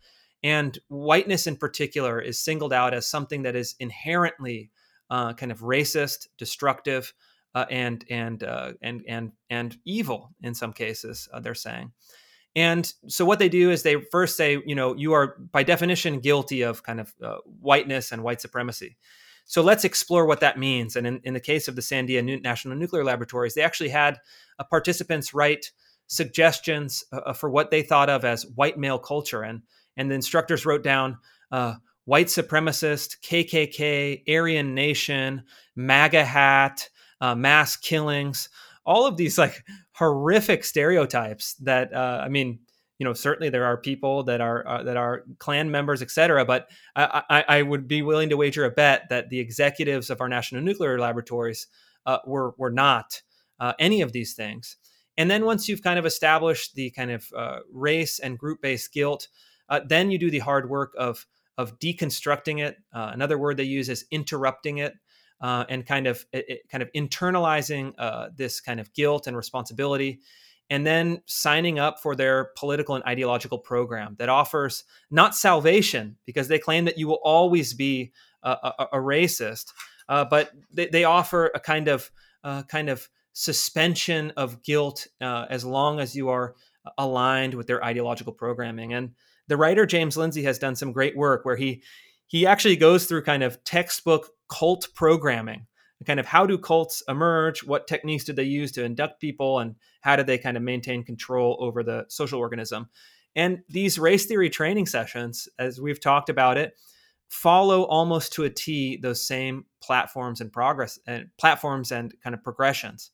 And 0.42 0.78
whiteness, 0.88 1.46
in 1.46 1.56
particular, 1.56 2.18
is 2.20 2.38
singled 2.38 2.72
out 2.72 2.94
as 2.94 3.06
something 3.06 3.42
that 3.42 3.56
is 3.56 3.74
inherently 3.78 4.70
uh, 5.10 5.32
kind 5.34 5.52
of 5.52 5.60
racist, 5.60 6.28
destructive, 6.38 7.12
uh, 7.54 7.66
and 7.70 8.04
and 8.08 8.44
uh, 8.44 8.72
and 8.80 9.02
and 9.08 9.32
and 9.50 9.76
evil 9.84 10.30
in 10.42 10.54
some 10.54 10.72
cases. 10.72 11.28
they're 11.42 11.54
saying. 11.54 11.92
And 12.56 12.92
so 13.06 13.24
what 13.24 13.38
they 13.38 13.48
do 13.48 13.70
is 13.70 13.82
they 13.82 14.00
first 14.10 14.36
say, 14.36 14.60
you 14.66 14.74
know, 14.74 14.94
you 14.96 15.12
are 15.12 15.36
by 15.52 15.62
definition 15.62 16.18
guilty 16.18 16.62
of 16.62 16.82
kind 16.82 17.00
of 17.00 17.14
uh, 17.22 17.36
whiteness 17.60 18.10
and 18.10 18.22
white 18.22 18.40
supremacy. 18.40 18.96
So 19.44 19.62
let's 19.62 19.84
explore 19.84 20.26
what 20.26 20.40
that 20.40 20.58
means. 20.58 20.96
And 20.96 21.06
in, 21.06 21.20
in 21.24 21.34
the 21.34 21.40
case 21.40 21.68
of 21.68 21.76
the 21.76 21.82
Sandia 21.82 22.42
National 22.42 22.76
Nuclear 22.76 23.04
Laboratories, 23.04 23.54
they 23.54 23.62
actually 23.62 23.88
had 23.88 24.18
uh, 24.58 24.64
participants 24.64 25.34
write 25.34 25.70
suggestions 26.06 27.04
uh, 27.12 27.20
uh, 27.26 27.32
for 27.32 27.50
what 27.50 27.70
they 27.70 27.82
thought 27.82 28.10
of 28.10 28.24
as 28.24 28.46
white 28.54 28.78
male 28.78 28.98
culture. 28.98 29.42
And, 29.42 29.62
and 29.96 30.10
the 30.10 30.14
instructors 30.14 30.66
wrote 30.66 30.82
down 30.82 31.18
uh, 31.52 31.74
white 32.04 32.26
supremacist, 32.26 33.18
KKK, 33.22 34.22
Aryan 34.28 34.74
Nation, 34.74 35.42
MAGA 35.76 36.24
hat, 36.24 36.88
uh, 37.20 37.34
mass 37.34 37.76
killings, 37.76 38.48
all 38.84 39.06
of 39.06 39.16
these 39.16 39.38
like 39.38 39.64
horrific 39.92 40.64
stereotypes 40.64 41.54
that 41.54 41.92
uh, 41.94 42.22
I 42.24 42.28
mean, 42.28 42.60
you 42.98 43.04
know, 43.04 43.12
certainly 43.14 43.50
there 43.50 43.64
are 43.64 43.76
people 43.76 44.24
that 44.24 44.40
are 44.40 44.66
uh, 44.66 44.82
that 44.82 44.96
are 44.96 45.24
Klan 45.38 45.70
members, 45.70 46.02
et 46.02 46.10
cetera. 46.10 46.44
But 46.44 46.68
I, 46.96 47.22
I, 47.30 47.44
I, 47.58 47.62
would 47.62 47.88
be 47.88 48.02
willing 48.02 48.28
to 48.30 48.36
wager 48.36 48.64
a 48.64 48.70
bet 48.70 49.08
that 49.08 49.30
the 49.30 49.38
executives 49.40 50.10
of 50.10 50.20
our 50.20 50.28
national 50.28 50.62
nuclear 50.62 50.98
laboratories 50.98 51.66
uh, 52.06 52.18
were 52.26 52.54
were 52.58 52.70
not. 52.70 53.22
uh, 53.60 53.74
any 53.78 54.00
of 54.00 54.12
these 54.12 54.34
things. 54.34 54.76
And 55.16 55.30
then 55.30 55.44
once 55.44 55.68
you've 55.68 55.82
kind 55.82 55.98
of 55.98 56.06
established 56.06 56.74
the 56.74 56.90
kind 56.90 57.10
of 57.10 57.26
uh, 57.36 57.58
race 57.72 58.18
and 58.18 58.38
group 58.38 58.62
based 58.62 58.92
guilt, 58.92 59.28
then 59.86 60.10
you 60.10 60.18
do 60.18 60.30
the 60.30 60.38
hard 60.40 60.68
work 60.68 60.94
of 60.98 61.26
of 61.60 61.78
deconstructing 61.78 62.60
it. 62.60 62.76
Uh, 62.92 63.10
another 63.12 63.38
word 63.38 63.56
they 63.56 63.64
use 63.64 63.88
is 63.88 64.06
interrupting 64.10 64.78
it. 64.78 64.94
Uh, 65.42 65.64
and 65.70 65.86
kind 65.86 66.06
of 66.06 66.26
it, 66.34 66.68
kind 66.70 66.82
of 66.82 66.92
internalizing 66.92 67.94
uh, 67.96 68.28
this 68.36 68.60
kind 68.60 68.78
of 68.78 68.92
guilt 68.92 69.26
and 69.26 69.34
responsibility, 69.34 70.20
and 70.68 70.86
then 70.86 71.22
signing 71.24 71.78
up 71.78 71.98
for 71.98 72.14
their 72.14 72.50
political 72.56 72.94
and 72.94 73.02
ideological 73.04 73.58
program 73.58 74.16
that 74.18 74.28
offers 74.28 74.84
not 75.10 75.34
salvation 75.34 76.18
because 76.26 76.48
they 76.48 76.58
claim 76.58 76.84
that 76.84 76.98
you 76.98 77.08
will 77.08 77.20
always 77.24 77.72
be 77.72 78.12
a, 78.42 78.50
a, 78.50 78.88
a 78.92 78.96
racist, 78.98 79.72
uh, 80.10 80.26
but 80.26 80.50
they, 80.70 80.88
they, 80.88 81.04
offer 81.04 81.50
a 81.54 81.60
kind 81.60 81.88
of 81.88 82.10
uh, 82.44 82.62
kind 82.64 82.90
of 82.90 83.08
suspension 83.32 84.32
of 84.36 84.62
guilt 84.62 85.06
uh, 85.22 85.46
as 85.48 85.64
long 85.64 86.00
as 86.00 86.14
you 86.14 86.28
are 86.28 86.54
aligned 86.98 87.54
with 87.54 87.66
their 87.66 87.82
ideological 87.84 88.32
programming. 88.32 88.92
And 88.92 89.12
the 89.50 89.56
writer 89.56 89.84
James 89.84 90.16
Lindsay 90.16 90.44
has 90.44 90.58
done 90.58 90.76
some 90.76 90.92
great 90.92 91.16
work 91.16 91.44
where 91.44 91.56
he 91.56 91.82
he 92.26 92.46
actually 92.46 92.76
goes 92.76 93.06
through 93.06 93.22
kind 93.22 93.42
of 93.42 93.62
textbook 93.64 94.30
cult 94.48 94.88
programming 94.94 95.66
kind 96.06 96.20
of 96.20 96.26
how 96.26 96.46
do 96.46 96.56
cults 96.56 97.02
emerge 97.08 97.62
what 97.64 97.86
techniques 97.86 98.24
did 98.24 98.36
they 98.36 98.44
use 98.44 98.72
to 98.72 98.84
induct 98.84 99.20
people 99.20 99.58
and 99.58 99.74
how 100.00 100.16
did 100.16 100.26
they 100.26 100.38
kind 100.38 100.56
of 100.56 100.62
maintain 100.62 101.04
control 101.04 101.58
over 101.60 101.82
the 101.82 102.06
social 102.08 102.40
organism. 102.40 102.88
And 103.36 103.60
these 103.68 103.98
race 103.98 104.26
theory 104.26 104.50
training 104.50 104.86
sessions 104.86 105.48
as 105.58 105.80
we've 105.80 106.00
talked 106.00 106.28
about 106.28 106.56
it 106.56 106.72
follow 107.28 107.82
almost 107.82 108.32
to 108.32 108.44
a 108.44 108.50
t 108.50 108.96
those 108.96 109.22
same 109.22 109.66
platforms 109.82 110.40
and 110.40 110.52
progress 110.52 110.98
and 111.06 111.28
platforms 111.38 111.92
and 111.92 112.14
kind 112.22 112.34
of 112.34 112.42
progressions. 112.42 113.10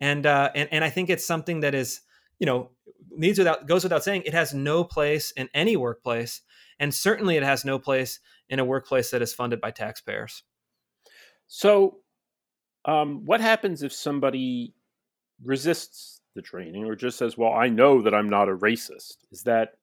And 0.00 0.26
uh, 0.26 0.50
and 0.54 0.68
and 0.72 0.84
I 0.84 0.90
think 0.90 1.10
it's 1.10 1.26
something 1.26 1.60
that 1.60 1.74
is 1.74 2.00
you 2.38 2.46
know 2.46 2.70
needs 3.10 3.38
without 3.38 3.66
goes 3.66 3.82
without 3.82 4.04
saying 4.04 4.22
it 4.24 4.34
has 4.34 4.54
no 4.54 4.84
place 4.84 5.32
in 5.32 5.48
any 5.54 5.76
workplace, 5.76 6.42
and 6.78 6.92
certainly 6.92 7.36
it 7.36 7.42
has 7.42 7.64
no 7.64 7.78
place 7.78 8.20
in 8.48 8.58
a 8.58 8.64
workplace 8.64 9.10
that 9.10 9.22
is 9.22 9.34
funded 9.34 9.60
by 9.60 9.70
taxpayers. 9.70 10.42
So, 11.46 11.98
um, 12.84 13.24
what 13.24 13.40
happens 13.40 13.82
if 13.82 13.92
somebody 13.92 14.74
resists 15.44 16.20
the 16.34 16.42
training 16.42 16.84
or 16.84 16.94
just 16.94 17.18
says, 17.18 17.36
"Well, 17.36 17.52
I 17.52 17.68
know 17.68 18.02
that 18.02 18.14
I'm 18.14 18.28
not 18.28 18.48
a 18.48 18.56
racist"? 18.56 19.18
Is 19.30 19.42
that 19.44 19.74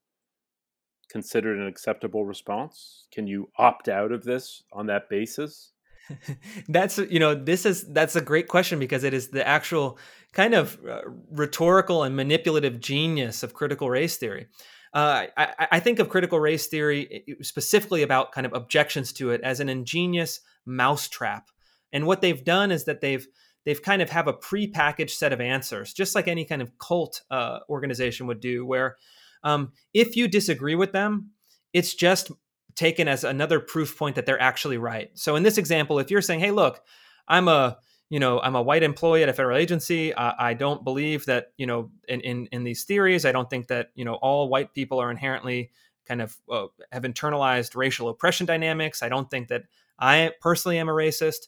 considered 1.10 1.60
an 1.60 1.68
acceptable 1.68 2.26
response? 2.26 3.08
Can 3.12 3.28
you 3.28 3.52
opt 3.58 3.88
out 3.88 4.12
of 4.12 4.24
this 4.24 4.64
on 4.72 4.88
that 4.88 5.10
basis? 5.10 5.72
that's 6.70 6.98
you 6.98 7.20
know 7.20 7.36
this 7.36 7.66
is 7.66 7.92
that's 7.94 8.16
a 8.16 8.22
great 8.22 8.48
question 8.48 8.80
because 8.80 9.04
it 9.04 9.14
is 9.14 9.30
the 9.30 9.46
actual 9.48 9.98
kind 10.34 10.54
of 10.54 10.78
uh, 10.88 11.02
rhetorical 11.32 12.04
and 12.04 12.16
manipulative 12.16 12.80
genius 12.80 13.44
of 13.44 13.54
critical 13.54 13.90
race 13.90 14.18
theory. 14.18 14.48
Uh, 14.94 15.26
I, 15.36 15.68
I, 15.74 15.80
think 15.82 16.00
of 16.00 16.08
critical 16.08 16.40
race 16.40 16.68
theory 16.68 17.26
specifically 17.42 18.02
about 18.02 18.32
kind 18.32 18.48
of 18.48 18.54
objections 18.54 19.12
to 19.14 19.32
it 19.32 19.42
as 19.42 19.60
an 19.60 19.68
ingenious 19.68 20.40
mousetrap. 20.66 21.50
And 21.92 22.08
what 22.08 22.22
they've 22.22 22.44
done 22.44 22.72
is 22.72 22.86
that 22.86 23.02
they've 23.02 23.28
they've 23.66 23.82
kind 23.82 24.02
of 24.02 24.10
have 24.10 24.28
a 24.28 24.34
prepackaged 24.34 25.12
set 25.12 25.34
of 25.34 25.42
answers, 25.42 25.94
just 25.94 26.16
like 26.16 26.28
any 26.28 26.46
kind 26.46 26.62
of 26.62 26.78
cult 26.78 27.24
uh, 27.30 27.60
organization 27.70 28.28
would 28.28 28.40
do, 28.40 28.66
where 28.66 28.96
um, 29.44 29.74
if 29.94 30.16
you 30.16 30.28
disagree 30.28 30.76
with 30.76 30.92
them, 30.92 31.32
it's 31.74 31.94
just 31.94 32.32
taken 32.76 33.08
as 33.08 33.24
another 33.24 33.60
proof 33.60 33.98
point 33.98 34.16
that 34.16 34.26
they're 34.26 34.42
actually 34.42 34.78
right. 34.78 35.10
So 35.14 35.36
in 35.36 35.44
this 35.44 35.58
example, 35.58 36.00
if 36.00 36.12
you're 36.12 36.22
saying, 36.22 36.40
"Hey, 36.42 36.52
look, 36.52 36.82
I'm 37.28 37.48
a 37.48 37.78
you 38.10 38.20
know 38.20 38.40
I'm 38.40 38.56
a 38.56 38.62
white 38.62 38.84
employee 38.84 39.24
at 39.24 39.30
a 39.30 39.34
federal 39.34 39.58
agency. 39.58 40.16
I, 40.16 40.50
I 40.50 40.54
don't 40.54 40.84
believe 40.84 41.26
that 41.26 41.48
you 41.58 41.66
know 41.66 41.92
in, 42.08 42.22
in 42.22 42.48
in 42.52 42.64
these 42.64 42.84
theories. 42.84 43.26
I 43.26 43.32
don't 43.32 43.50
think 43.50 43.68
that 43.68 43.92
you 43.96 44.06
know 44.06 44.16
all 44.16 44.50
white 44.50 44.74
people 44.74 45.00
are 45.00 45.10
inherently 45.12 45.72
kind 46.06 46.22
of 46.22 46.38
uh, 46.52 46.68
have 46.92 47.04
internalized 47.04 47.76
racial 47.76 48.10
oppression 48.10 48.46
dynamics. 48.46 49.02
I 49.02 49.10
don't 49.10 49.30
think 49.30 49.48
that 49.48 49.64
I 50.00 50.32
personally 50.42 50.78
am 50.78 50.90
a 50.90 50.94
racist." 50.94 51.48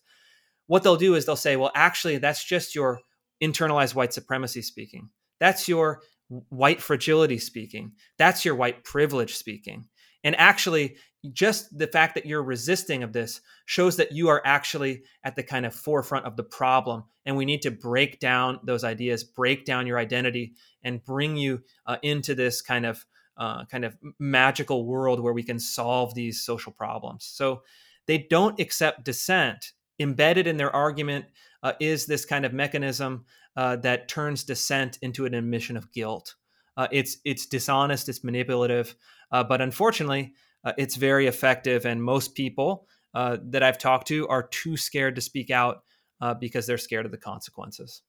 What 0.68 0.84
they'll 0.84 0.98
do 0.98 1.16
is 1.16 1.26
they'll 1.26 1.36
say, 1.36 1.56
"Well, 1.56 1.72
actually, 1.76 2.18
that's 2.18 2.44
just 2.44 2.76
your 2.76 3.00
internalized 3.42 3.96
white 3.96 4.14
supremacy 4.14 4.62
speaking. 4.62 5.10
That's 5.40 5.68
your 5.68 6.02
white 6.50 6.82
fragility 6.82 7.38
speaking. 7.38 7.94
That's 8.18 8.44
your 8.44 8.56
white 8.56 8.84
privilege 8.84 9.36
speaking." 9.36 9.88
And 10.24 10.36
actually, 10.36 10.98
just 11.34 11.78
the 11.78 11.88
fact 11.88 12.16
that 12.16 12.26
you're 12.26 12.44
resisting 12.44 13.04
of 13.04 13.14
this 13.14 13.42
shows 13.66 13.98
that 13.98 14.12
you 14.12 14.30
are 14.30 14.42
actually 14.46 15.04
at 15.24 15.36
the 15.36 15.44
kind 15.44 15.66
of 15.66 15.74
forefront 15.74 16.26
of 16.26 16.36
the 16.36 16.44
problem. 16.44 17.04
And 17.26 17.36
we 17.36 17.46
need 17.46 17.62
to 17.64 17.72
break 17.72 18.20
down 18.20 18.60
those 18.64 18.84
ideas 18.84 19.24
break 19.24 19.66
down 19.66 19.88
your 19.88 19.98
identity 19.98 20.54
and 20.84 21.04
bring 21.04 21.36
you 21.36 21.64
uh, 21.86 21.98
into 22.02 22.36
this 22.36 22.62
kind 22.62 22.86
of 22.86 23.06
uh, 23.38 23.66
kind 23.66 23.86
of 23.86 23.98
magical 24.20 24.86
world 24.86 25.20
where 25.20 25.34
we 25.34 25.44
can 25.44 25.60
solve 25.60 26.16
these 26.16 26.42
social 26.42 26.72
problems. 26.72 27.26
So 27.26 27.62
they 28.08 28.20
don't 28.30 28.60
accept 28.60 29.04
dissent. 29.04 29.74
Embedded 30.00 30.48
in 30.48 30.58
their 30.58 30.76
argument 30.76 31.26
uh, 31.64 31.74
is 31.80 32.06
this 32.06 32.26
kind 32.26 32.46
of 32.46 32.54
mechanism 32.54 33.26
uh, 33.56 33.76
that 33.78 34.08
turns 34.08 34.44
dissent 34.44 34.98
into 35.02 35.26
an 35.26 35.34
admission 35.34 35.76
of 35.76 35.92
guilt. 35.92 36.36
Uh, 36.78 36.88
it's 36.92 37.18
it's 37.26 37.48
dishonest 37.48 38.08
it's 38.08 38.24
manipulative 38.24 38.96
uh, 39.32 39.44
but 39.44 39.62
unfortunately 39.62 40.34
uh, 40.64 40.74
it's 40.78 40.96
very 40.96 41.28
effective. 41.28 41.86
And 41.86 42.04
most 42.04 42.36
people 42.36 42.88
uh, 43.14 43.38
that 43.42 43.64
I've 43.64 43.78
talked 43.78 44.08
to 44.08 44.28
are 44.28 44.44
too 44.44 44.76
scared 44.76 45.16
to 45.16 45.22
speak 45.22 45.50
out 45.50 45.84
uh, 46.20 46.34
because 46.34 46.68
they're 46.68 46.78
scared 46.78 47.06
of 47.06 47.12
the 47.12 47.18
consequences. 47.18 48.02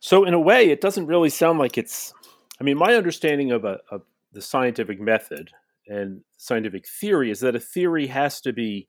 So, 0.00 0.24
in 0.24 0.34
a 0.34 0.40
way, 0.40 0.70
it 0.70 0.80
doesn't 0.80 1.06
really 1.06 1.30
sound 1.30 1.58
like 1.58 1.78
it's. 1.78 2.12
I 2.60 2.64
mean, 2.64 2.76
my 2.76 2.94
understanding 2.94 3.52
of, 3.52 3.64
a, 3.64 3.78
of 3.90 4.02
the 4.32 4.42
scientific 4.42 5.00
method 5.00 5.50
and 5.86 6.20
scientific 6.36 6.86
theory 6.88 7.30
is 7.30 7.40
that 7.40 7.56
a 7.56 7.60
theory 7.60 8.06
has 8.08 8.40
to 8.42 8.52
be 8.52 8.88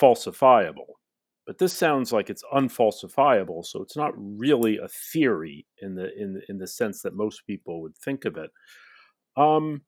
falsifiable. 0.00 0.96
But 1.46 1.58
this 1.58 1.72
sounds 1.72 2.12
like 2.12 2.30
it's 2.30 2.44
unfalsifiable, 2.52 3.64
so 3.64 3.82
it's 3.82 3.96
not 3.96 4.12
really 4.16 4.78
a 4.78 4.88
theory 4.88 5.66
in 5.82 5.96
the 5.96 6.14
in 6.16 6.42
in 6.48 6.58
the 6.58 6.66
sense 6.66 7.02
that 7.02 7.14
most 7.14 7.46
people 7.46 7.82
would 7.82 7.96
think 7.96 8.24
of 8.24 8.36
it. 8.36 8.50
Um, 9.36 9.82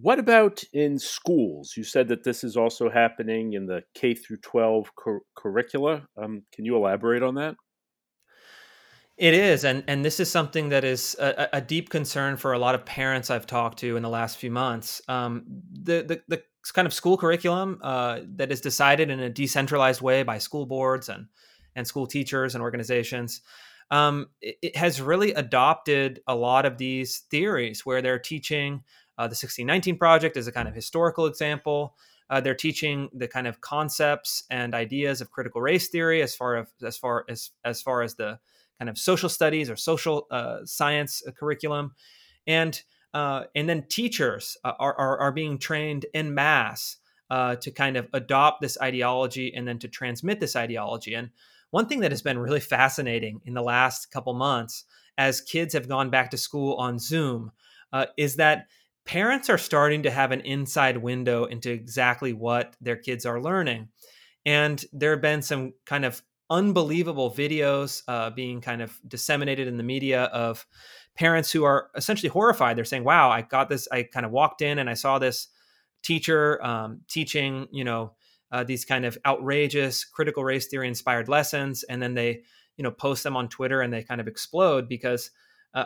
what 0.00 0.18
about 0.18 0.62
in 0.72 0.98
schools? 0.98 1.74
You 1.76 1.84
said 1.84 2.08
that 2.08 2.24
this 2.24 2.44
is 2.44 2.56
also 2.56 2.88
happening 2.88 3.54
in 3.54 3.66
the 3.66 3.82
K 3.94 4.14
through 4.14 4.38
12 4.38 4.94
cur- 4.96 5.22
curricula. 5.34 6.06
Um, 6.16 6.42
can 6.52 6.64
you 6.64 6.76
elaborate 6.76 7.22
on 7.22 7.34
that? 7.36 7.56
It 9.16 9.34
is, 9.34 9.64
and 9.64 9.82
and 9.88 10.04
this 10.04 10.20
is 10.20 10.30
something 10.30 10.68
that 10.68 10.84
is 10.84 11.16
a, 11.18 11.48
a, 11.54 11.60
deep 11.60 11.90
concern 11.90 12.36
for 12.36 12.52
a 12.52 12.58
lot 12.58 12.76
of 12.76 12.84
parents 12.84 13.30
I've 13.30 13.48
talked 13.48 13.80
to 13.80 13.96
in 13.96 14.02
the 14.04 14.08
last 14.08 14.36
few 14.36 14.50
months. 14.52 15.02
Um, 15.08 15.42
the, 15.72 16.04
the, 16.04 16.22
the 16.28 16.42
kind 16.72 16.86
of 16.86 16.94
school 16.94 17.16
curriculum 17.16 17.80
uh, 17.82 18.20
that 18.36 18.52
is 18.52 18.60
decided 18.60 19.10
in 19.10 19.18
a 19.18 19.28
decentralized 19.28 20.00
way 20.00 20.22
by 20.22 20.38
school 20.38 20.66
boards 20.66 21.08
and 21.08 21.26
and 21.74 21.84
school 21.84 22.06
teachers 22.06 22.54
and 22.54 22.62
organizations. 22.62 23.40
Um, 23.90 24.28
it, 24.40 24.56
it, 24.62 24.76
has 24.76 25.00
really 25.00 25.32
adopted 25.32 26.20
a 26.28 26.36
lot 26.36 26.66
of 26.66 26.78
these 26.78 27.24
theories 27.30 27.86
where 27.86 28.02
they're 28.02 28.18
teaching 28.18 28.84
uh, 29.18 29.24
the 29.24 29.32
1619 29.32 29.98
Project 29.98 30.36
is 30.36 30.46
a 30.46 30.52
kind 30.52 30.68
of 30.68 30.74
historical 30.74 31.26
example. 31.26 31.96
Uh, 32.30 32.40
they're 32.40 32.54
teaching 32.54 33.08
the 33.12 33.26
kind 33.26 33.46
of 33.46 33.60
concepts 33.60 34.44
and 34.50 34.74
ideas 34.74 35.20
of 35.20 35.30
critical 35.30 35.60
race 35.60 35.88
theory 35.88 36.22
as 36.22 36.34
far 36.34 36.56
as 36.56 36.66
as 36.82 36.96
far 36.96 37.24
as 37.28 37.50
as 37.64 37.82
far 37.82 38.02
as 38.02 38.14
the 38.14 38.38
kind 38.78 38.88
of 38.88 38.96
social 38.96 39.28
studies 39.28 39.68
or 39.68 39.76
social 39.76 40.26
uh, 40.30 40.58
science 40.64 41.22
uh, 41.26 41.32
curriculum, 41.32 41.94
and 42.46 42.82
uh, 43.14 43.44
and 43.56 43.68
then 43.68 43.84
teachers 43.88 44.56
uh, 44.64 44.72
are, 44.78 44.94
are, 44.94 45.18
are 45.18 45.32
being 45.32 45.58
trained 45.58 46.06
in 46.14 46.34
mass 46.34 46.98
to 47.60 47.70
kind 47.74 47.96
of 47.96 48.06
adopt 48.12 48.60
this 48.60 48.78
ideology 48.80 49.52
and 49.54 49.66
then 49.66 49.78
to 49.78 49.88
transmit 49.88 50.40
this 50.40 50.56
ideology. 50.56 51.14
And 51.14 51.30
one 51.70 51.86
thing 51.86 52.00
that 52.00 52.12
has 52.12 52.22
been 52.22 52.38
really 52.38 52.60
fascinating 52.60 53.40
in 53.44 53.54
the 53.54 53.62
last 53.62 54.10
couple 54.10 54.32
months, 54.32 54.84
as 55.18 55.40
kids 55.40 55.74
have 55.74 55.88
gone 55.88 56.08
back 56.08 56.30
to 56.30 56.38
school 56.38 56.74
on 56.76 56.98
Zoom, 56.98 57.52
is 58.16 58.36
that 58.36 58.66
parents 59.08 59.48
are 59.48 59.56
starting 59.56 60.02
to 60.02 60.10
have 60.10 60.32
an 60.32 60.42
inside 60.42 60.98
window 60.98 61.46
into 61.46 61.70
exactly 61.70 62.34
what 62.34 62.76
their 62.78 62.94
kids 62.94 63.24
are 63.24 63.40
learning. 63.40 63.88
And 64.44 64.84
there 64.92 65.12
have 65.12 65.22
been 65.22 65.40
some 65.40 65.72
kind 65.86 66.04
of 66.04 66.22
unbelievable 66.50 67.30
videos 67.30 68.02
uh, 68.06 68.28
being 68.28 68.60
kind 68.60 68.82
of 68.82 69.00
disseminated 69.08 69.66
in 69.66 69.78
the 69.78 69.82
media 69.82 70.24
of 70.24 70.66
parents 71.14 71.50
who 71.50 71.64
are 71.64 71.88
essentially 71.96 72.28
horrified. 72.28 72.76
They're 72.76 72.84
saying, 72.84 73.04
wow, 73.04 73.30
I 73.30 73.40
got 73.40 73.70
this. 73.70 73.88
I 73.90 74.02
kind 74.02 74.26
of 74.26 74.32
walked 74.32 74.60
in 74.60 74.78
and 74.78 74.90
I 74.90 74.94
saw 74.94 75.18
this 75.18 75.48
teacher 76.02 76.62
um, 76.62 77.00
teaching, 77.08 77.66
you 77.72 77.84
know, 77.84 78.12
uh, 78.52 78.62
these 78.62 78.84
kind 78.84 79.06
of 79.06 79.16
outrageous 79.24 80.04
critical 80.04 80.44
race 80.44 80.66
theory 80.66 80.86
inspired 80.86 81.28
lessons. 81.28 81.82
And 81.82 82.02
then 82.02 82.12
they, 82.12 82.42
you 82.76 82.84
know, 82.84 82.90
post 82.90 83.24
them 83.24 83.38
on 83.38 83.48
Twitter 83.48 83.80
and 83.80 83.90
they 83.90 84.02
kind 84.02 84.20
of 84.20 84.28
explode 84.28 84.86
because 84.86 85.30
uh, 85.72 85.84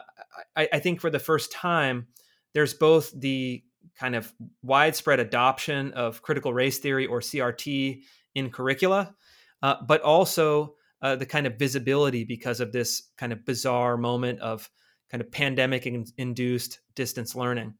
I, 0.56 0.68
I 0.72 0.78
think 0.80 1.00
for 1.00 1.08
the 1.08 1.20
first 1.20 1.52
time, 1.52 2.08
there's 2.54 2.74
both 2.74 3.12
the 3.18 3.62
kind 3.94 4.14
of 4.14 4.32
widespread 4.62 5.20
adoption 5.20 5.92
of 5.92 6.22
critical 6.22 6.52
race 6.52 6.78
theory 6.78 7.06
or 7.06 7.20
CRT 7.20 8.02
in 8.34 8.50
curricula, 8.50 9.14
uh, 9.62 9.76
but 9.86 10.00
also 10.02 10.74
uh, 11.02 11.16
the 11.16 11.26
kind 11.26 11.46
of 11.46 11.58
visibility 11.58 12.24
because 12.24 12.60
of 12.60 12.72
this 12.72 13.10
kind 13.16 13.32
of 13.32 13.44
bizarre 13.44 13.96
moment 13.96 14.40
of 14.40 14.70
kind 15.10 15.20
of 15.20 15.30
pandemic 15.30 15.86
induced 16.16 16.80
distance 16.94 17.34
learning. 17.34 17.74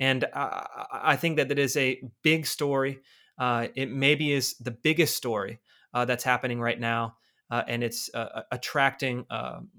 And 0.00 0.24
I, 0.32 0.66
I 0.90 1.16
think 1.16 1.36
that 1.36 1.48
that 1.48 1.58
is 1.58 1.76
a 1.76 2.00
big 2.22 2.46
story. 2.46 3.00
Uh, 3.38 3.68
it 3.74 3.90
maybe 3.90 4.32
is 4.32 4.56
the 4.58 4.70
biggest 4.70 5.16
story 5.16 5.60
uh, 5.92 6.04
that's 6.04 6.24
happening 6.24 6.60
right 6.60 6.78
now, 6.78 7.16
uh, 7.50 7.62
and 7.66 7.82
it's 7.82 8.12
uh, 8.14 8.42
attracting, 8.52 9.26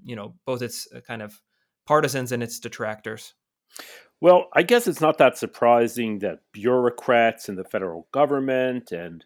you 0.04 0.16
know, 0.16 0.34
both 0.44 0.62
its 0.62 0.86
kind 1.06 1.22
of 1.22 1.40
partisans 1.86 2.32
and 2.32 2.42
its 2.42 2.60
detractors. 2.60 3.34
Well, 4.20 4.48
I 4.54 4.62
guess 4.62 4.86
it's 4.86 5.00
not 5.00 5.18
that 5.18 5.38
surprising 5.38 6.18
that 6.18 6.40
bureaucrats 6.52 7.48
in 7.48 7.56
the 7.56 7.64
federal 7.64 8.06
government 8.12 8.92
and 8.92 9.24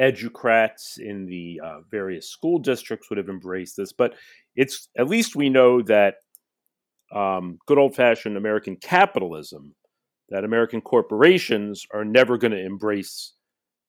educrats 0.00 0.98
in 0.98 1.26
the 1.26 1.60
uh, 1.64 1.80
various 1.90 2.28
school 2.28 2.58
districts 2.60 3.10
would 3.10 3.18
have 3.18 3.28
embraced 3.28 3.76
this, 3.76 3.92
but 3.92 4.14
it's 4.54 4.88
at 4.96 5.08
least 5.08 5.34
we 5.34 5.50
know 5.50 5.82
that 5.82 6.16
um, 7.12 7.58
good 7.66 7.78
old 7.78 7.96
fashioned 7.96 8.36
American 8.36 8.76
capitalism, 8.76 9.74
that 10.28 10.44
American 10.44 10.80
corporations 10.80 11.84
are 11.92 12.04
never 12.04 12.38
going 12.38 12.52
to 12.52 12.64
embrace 12.64 13.32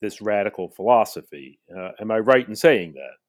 this 0.02 0.22
radical 0.22 0.70
philosophy. 0.70 1.60
Uh, 1.78 1.90
am 2.00 2.10
I 2.10 2.20
right 2.20 2.48
in 2.48 2.56
saying 2.56 2.94
that? 2.94 3.29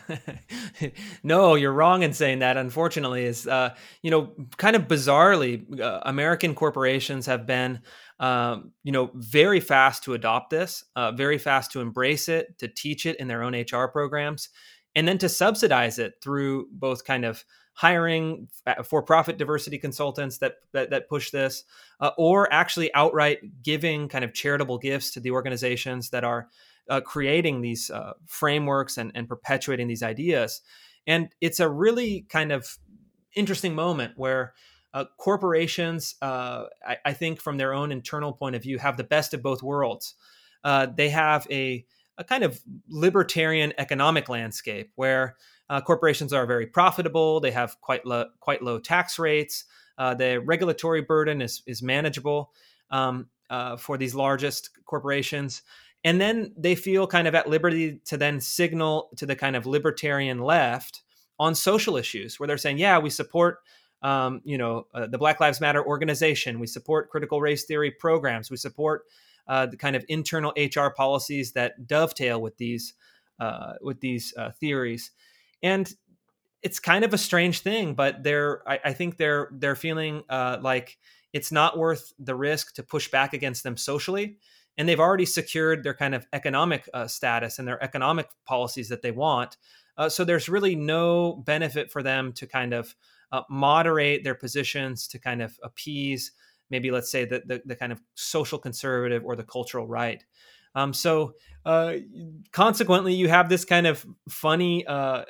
no, 1.22 1.54
you're 1.54 1.72
wrong 1.72 2.02
in 2.02 2.12
saying 2.12 2.40
that. 2.40 2.56
Unfortunately, 2.56 3.24
is 3.24 3.46
uh, 3.46 3.74
you 4.02 4.10
know 4.10 4.32
kind 4.56 4.76
of 4.76 4.88
bizarrely, 4.88 5.80
uh, 5.80 6.00
American 6.02 6.54
corporations 6.54 7.26
have 7.26 7.46
been 7.46 7.80
um, 8.20 8.72
you 8.82 8.92
know 8.92 9.10
very 9.14 9.60
fast 9.60 10.04
to 10.04 10.14
adopt 10.14 10.50
this, 10.50 10.84
uh, 10.96 11.12
very 11.12 11.38
fast 11.38 11.72
to 11.72 11.80
embrace 11.80 12.28
it, 12.28 12.58
to 12.58 12.68
teach 12.68 13.06
it 13.06 13.18
in 13.18 13.28
their 13.28 13.42
own 13.42 13.54
HR 13.54 13.86
programs, 13.86 14.48
and 14.94 15.06
then 15.06 15.18
to 15.18 15.28
subsidize 15.28 15.98
it 15.98 16.14
through 16.22 16.68
both 16.72 17.04
kind 17.04 17.24
of 17.24 17.44
hiring 17.74 18.48
for-profit 18.84 19.38
diversity 19.38 19.78
consultants 19.78 20.38
that 20.38 20.56
that, 20.72 20.90
that 20.90 21.08
push 21.08 21.30
this, 21.30 21.64
uh, 22.00 22.10
or 22.18 22.52
actually 22.52 22.92
outright 22.94 23.62
giving 23.62 24.08
kind 24.08 24.24
of 24.24 24.34
charitable 24.34 24.78
gifts 24.78 25.12
to 25.12 25.20
the 25.20 25.30
organizations 25.30 26.10
that 26.10 26.24
are 26.24 26.48
uh, 26.88 27.00
creating 27.00 27.60
these 27.60 27.90
uh, 27.90 28.12
frameworks 28.26 28.98
and, 28.98 29.12
and 29.14 29.28
perpetuating 29.28 29.88
these 29.88 30.02
ideas. 30.02 30.60
And 31.06 31.28
it's 31.40 31.60
a 31.60 31.68
really 31.68 32.26
kind 32.28 32.52
of 32.52 32.78
interesting 33.34 33.74
moment 33.74 34.14
where 34.16 34.54
uh, 34.94 35.06
corporations, 35.16 36.16
uh, 36.20 36.64
I, 36.86 36.98
I, 37.06 37.12
think, 37.14 37.40
from 37.40 37.56
their 37.56 37.72
own 37.72 37.92
internal 37.92 38.32
point 38.32 38.56
of 38.56 38.62
view, 38.62 38.78
have 38.78 38.96
the 38.96 39.04
best 39.04 39.32
of 39.32 39.42
both 39.42 39.62
worlds. 39.62 40.14
Uh, 40.64 40.86
they 40.94 41.08
have 41.08 41.46
a, 41.50 41.86
a 42.18 42.24
kind 42.24 42.44
of 42.44 42.60
libertarian 42.88 43.72
economic 43.78 44.28
landscape 44.28 44.90
where 44.96 45.36
uh, 45.70 45.80
corporations 45.80 46.32
are 46.32 46.46
very 46.46 46.66
profitable. 46.66 47.40
They 47.40 47.52
have 47.52 47.80
quite 47.80 48.04
low, 48.04 48.26
quite 48.40 48.62
low 48.62 48.78
tax 48.78 49.18
rates. 49.18 49.64
the 49.98 50.42
regulatory 50.44 51.00
burden 51.00 51.40
is 51.40 51.62
is 51.66 51.82
manageable 51.82 52.52
um, 52.90 53.28
for 53.78 53.96
these 53.96 54.14
largest 54.14 54.70
corporations 54.84 55.62
and 56.04 56.20
then 56.20 56.52
they 56.56 56.74
feel 56.74 57.06
kind 57.06 57.28
of 57.28 57.34
at 57.34 57.48
liberty 57.48 58.00
to 58.06 58.16
then 58.16 58.40
signal 58.40 59.10
to 59.16 59.26
the 59.26 59.36
kind 59.36 59.56
of 59.56 59.66
libertarian 59.66 60.38
left 60.40 61.02
on 61.38 61.54
social 61.54 61.96
issues 61.96 62.38
where 62.38 62.46
they're 62.46 62.58
saying 62.58 62.78
yeah 62.78 62.98
we 62.98 63.10
support 63.10 63.58
um, 64.02 64.40
you 64.44 64.58
know 64.58 64.86
uh, 64.94 65.06
the 65.06 65.18
black 65.18 65.40
lives 65.40 65.60
matter 65.60 65.84
organization. 65.84 66.58
We 66.58 66.66
support 66.66 67.10
critical 67.10 67.40
race 67.40 67.64
theory 67.64 67.90
programs. 67.90 68.50
We 68.50 68.56
support 68.56 69.04
uh, 69.48 69.66
the 69.66 69.76
kind 69.76 69.96
of 69.96 70.04
internal 70.08 70.52
hr 70.56 70.88
policies 70.96 71.52
that 71.52 71.86
dovetail 71.86 72.40
with 72.40 72.56
these 72.58 72.94
uh, 73.40 73.74
with 73.80 74.00
these 74.00 74.34
uh, 74.36 74.50
theories. 74.52 75.10
And 75.62 75.92
it's 76.62 76.78
kind 76.78 77.04
of 77.04 77.12
a 77.12 77.18
strange 77.18 77.58
thing 77.58 77.92
but 77.92 78.22
they're 78.22 78.62
i, 78.68 78.78
I 78.84 78.92
think 78.92 79.16
they're 79.16 79.48
they're 79.52 79.74
feeling 79.74 80.22
uh, 80.28 80.58
like 80.62 80.96
it's 81.32 81.50
not 81.50 81.76
worth 81.76 82.12
the 82.20 82.36
risk 82.36 82.74
to 82.74 82.84
push 82.84 83.10
back 83.10 83.32
against 83.32 83.64
them 83.64 83.76
socially 83.76 84.36
and 84.78 84.88
they've 84.88 85.00
already 85.00 85.26
secured 85.26 85.82
their 85.82 85.94
kind 85.94 86.14
of 86.14 86.26
economic 86.32 86.88
uh, 86.94 87.06
status 87.06 87.58
and 87.58 87.68
their 87.68 87.82
economic 87.82 88.28
policies 88.44 88.88
that 88.88 89.02
they 89.02 89.10
want. 89.10 89.56
Uh, 89.96 90.08
so 90.08 90.24
there's 90.24 90.48
really 90.48 90.74
no 90.74 91.42
benefit 91.44 91.90
for 91.90 92.02
them 92.02 92.32
to 92.32 92.46
kind 92.46 92.72
of 92.72 92.94
uh, 93.30 93.42
moderate 93.50 94.24
their 94.24 94.34
positions 94.34 95.06
to 95.08 95.18
kind 95.18 95.42
of 95.42 95.58
appease 95.62 96.32
maybe 96.72 96.90
let's 96.90 97.10
say 97.10 97.26
the, 97.26 97.42
the, 97.44 97.62
the 97.66 97.76
kind 97.76 97.92
of 97.92 98.00
social 98.14 98.58
conservative 98.58 99.22
or 99.24 99.36
the 99.36 99.44
cultural 99.44 99.86
right. 99.86 100.24
Um, 100.74 100.94
so 100.94 101.34
uh, 101.66 101.96
consequently, 102.50 103.12
you 103.12 103.28
have 103.28 103.50
this 103.50 103.64
kind 103.66 103.86
of 103.86 104.04
funny 104.28 104.86
uh, 104.86 105.24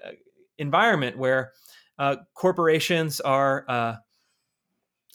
environment 0.56 1.18
where 1.18 1.52
uh, 1.98 2.16
corporations 2.32 3.20
are 3.20 3.98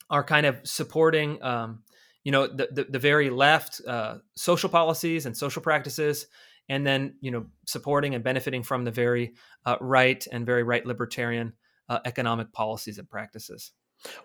are 0.09 0.23
kind 0.23 0.45
of 0.45 0.59
supporting 0.63 1.41
um, 1.43 1.83
you 2.27 2.31
know 2.31 2.45
the 2.45 2.67
the, 2.73 2.83
the 2.83 2.99
very 2.99 3.29
left 3.29 3.79
uh, 3.87 4.15
social 4.35 4.67
policies 4.67 5.25
and 5.25 5.37
social 5.37 5.61
practices, 5.61 6.27
and 6.67 6.85
then 6.85 7.15
you 7.21 7.31
know 7.31 7.45
supporting 7.65 8.15
and 8.15 8.21
benefiting 8.21 8.63
from 8.63 8.83
the 8.83 8.91
very 8.91 9.35
uh, 9.65 9.77
right 9.79 10.27
and 10.29 10.45
very 10.45 10.63
right 10.63 10.85
libertarian 10.85 11.53
uh, 11.87 11.99
economic 12.03 12.51
policies 12.51 12.97
and 12.97 13.09
practices. 13.09 13.71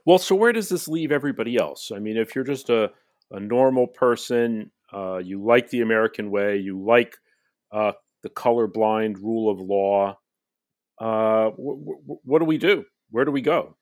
Well, 0.05 0.19
so 0.19 0.35
where 0.35 0.53
does 0.53 0.69
this 0.69 0.89
leave 0.89 1.13
everybody 1.13 1.57
else? 1.57 1.93
I 1.95 2.01
mean, 2.01 2.17
if 2.17 2.35
you're 2.35 2.43
just 2.43 2.71
a 2.71 2.91
a 3.31 3.39
normal 3.39 3.87
person, 3.87 4.73
uh, 4.93 5.19
you 5.19 5.41
like 5.41 5.71
the 5.71 5.83
American 5.83 6.33
way, 6.33 6.57
you 6.57 6.83
like 6.85 7.15
uh, 7.71 7.93
the 8.25 8.31
colorblind 8.31 9.15
rule 9.23 9.49
of 9.49 9.61
law. 9.61 10.19
Uh, 10.99 11.51
what 11.51 12.41
do 12.41 12.47
we 12.47 12.59
do? 12.59 12.85
Where 13.13 13.25
do 13.25 13.31
we 13.31 13.43
go? 13.43 13.77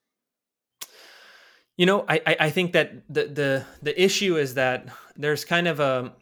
You 1.81 1.87
know, 1.87 2.05
I, 2.11 2.37
I 2.39 2.51
think 2.51 2.73
that 2.73 2.93
the, 3.09 3.25
the 3.25 3.65
the 3.81 4.05
issue 4.05 4.37
is 4.37 4.53
that 4.53 4.89
there's 5.17 5.47
kind 5.47 5.67
of 5.67 5.81
a 5.81 6.13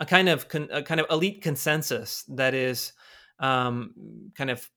a 0.00 0.04
kind 0.04 0.28
of 0.28 0.48
con, 0.48 0.68
a 0.72 0.82
kind 0.82 0.98
of 0.98 1.06
elite 1.10 1.42
consensus 1.42 2.24
that 2.24 2.54
is 2.54 2.92
um, 3.38 3.94
kind 4.36 4.50
of 4.50 4.68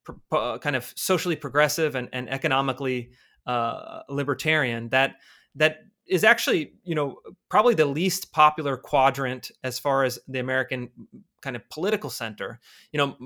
kind 0.62 0.76
of 0.76 0.94
socially 0.96 1.36
progressive 1.36 1.96
and, 1.96 2.10
and 2.14 2.30
economically 2.30 3.10
uh, 3.48 4.02
libertarian 4.08 4.90
that 4.90 5.16
that 5.56 5.80
is 6.06 6.24
actually 6.24 6.74
you 6.84 6.94
know 6.94 7.18
probably 7.50 7.74
the 7.74 7.88
least 7.88 8.32
popular 8.32 8.78
quadrant 8.78 9.50
as 9.64 9.80
far 9.80 10.04
as 10.04 10.20
the 10.28 10.38
American 10.38 10.92
kind 11.42 11.56
of 11.56 11.68
political 11.70 12.12
center. 12.12 12.60
You 12.92 13.00
know, 13.00 13.18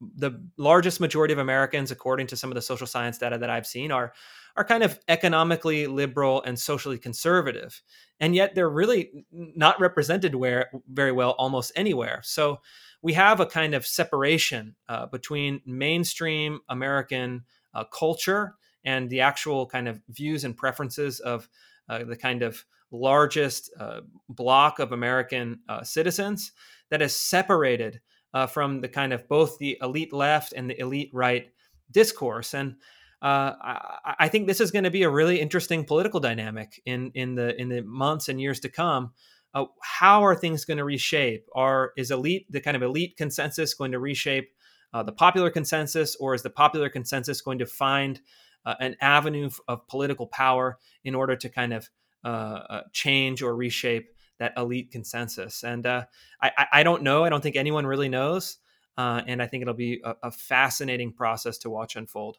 the 0.00 0.40
largest 0.56 1.00
majority 1.00 1.32
of 1.32 1.38
Americans, 1.38 1.90
according 1.90 2.28
to 2.28 2.36
some 2.36 2.50
of 2.50 2.54
the 2.54 2.62
social 2.62 2.86
science 2.86 3.18
data 3.18 3.36
that 3.36 3.50
I've 3.50 3.66
seen, 3.66 3.92
are 3.92 4.14
are 4.56 4.64
kind 4.64 4.82
of 4.82 4.98
economically 5.08 5.86
liberal 5.86 6.42
and 6.42 6.58
socially 6.58 6.98
conservative. 6.98 7.82
And 8.20 8.34
yet 8.34 8.54
they're 8.54 8.70
really 8.70 9.26
not 9.30 9.80
represented 9.80 10.34
where, 10.34 10.70
very 10.90 11.12
well 11.12 11.32
almost 11.38 11.72
anywhere. 11.76 12.20
So 12.24 12.60
we 13.02 13.12
have 13.12 13.40
a 13.40 13.46
kind 13.46 13.74
of 13.74 13.86
separation 13.86 14.74
uh, 14.88 15.06
between 15.06 15.60
mainstream 15.66 16.60
American 16.68 17.44
uh, 17.74 17.84
culture 17.84 18.54
and 18.84 19.10
the 19.10 19.20
actual 19.20 19.66
kind 19.66 19.88
of 19.88 20.00
views 20.08 20.44
and 20.44 20.56
preferences 20.56 21.20
of 21.20 21.48
uh, 21.88 22.04
the 22.04 22.16
kind 22.16 22.42
of 22.42 22.64
largest 22.90 23.70
uh, 23.78 24.00
block 24.28 24.78
of 24.78 24.92
American 24.92 25.60
uh, 25.68 25.82
citizens 25.82 26.52
that 26.90 27.02
is 27.02 27.14
separated 27.14 28.00
uh, 28.32 28.46
from 28.46 28.80
the 28.80 28.88
kind 28.88 29.12
of 29.12 29.28
both 29.28 29.58
the 29.58 29.76
elite 29.82 30.12
left 30.12 30.52
and 30.52 30.70
the 30.70 30.80
elite 30.80 31.10
right 31.12 31.48
discourse. 31.90 32.54
And 32.54 32.76
uh, 33.22 33.52
I, 33.62 34.14
I, 34.20 34.28
think 34.28 34.46
this 34.46 34.60
is 34.60 34.70
going 34.70 34.84
to 34.84 34.90
be 34.90 35.02
a 35.02 35.10
really 35.10 35.40
interesting 35.40 35.84
political 35.84 36.20
dynamic 36.20 36.82
in 36.84 37.12
in 37.14 37.34
the 37.34 37.58
in 37.58 37.70
the 37.70 37.82
months 37.82 38.28
and 38.28 38.38
years 38.38 38.60
to 38.60 38.68
come. 38.68 39.12
Uh, 39.54 39.64
how 39.80 40.22
are 40.22 40.34
things 40.34 40.66
going 40.66 40.76
to 40.76 40.84
reshape? 40.84 41.46
Are 41.54 41.92
is 41.96 42.10
elite 42.10 42.46
the 42.50 42.60
kind 42.60 42.76
of 42.76 42.82
elite 42.82 43.16
consensus 43.16 43.72
going 43.72 43.92
to 43.92 43.98
reshape 43.98 44.50
uh, 44.92 45.02
the 45.02 45.12
popular 45.12 45.48
consensus, 45.48 46.14
or 46.16 46.34
is 46.34 46.42
the 46.42 46.50
popular 46.50 46.90
consensus 46.90 47.40
going 47.40 47.58
to 47.58 47.66
find 47.66 48.20
uh, 48.66 48.74
an 48.80 48.96
avenue 49.00 49.48
of 49.66 49.88
political 49.88 50.26
power 50.26 50.78
in 51.02 51.14
order 51.14 51.36
to 51.36 51.48
kind 51.48 51.72
of 51.72 51.88
uh, 52.22 52.82
change 52.92 53.40
or 53.40 53.56
reshape 53.56 54.10
that 54.38 54.52
elite 54.58 54.90
consensus? 54.90 55.64
And 55.64 55.86
I, 55.86 56.02
I 56.42 56.82
don't 56.82 57.02
know. 57.02 57.24
I 57.24 57.30
don't 57.30 57.42
think 57.42 57.56
anyone 57.56 57.86
really 57.86 58.10
knows. 58.10 58.58
and 58.98 59.40
I 59.40 59.46
think 59.46 59.62
it'll 59.62 59.72
be 59.72 60.02
a, 60.04 60.14
a 60.24 60.30
fascinating 60.30 61.14
process 61.14 61.56
to 61.58 61.70
watch 61.70 61.96
unfold. 61.96 62.36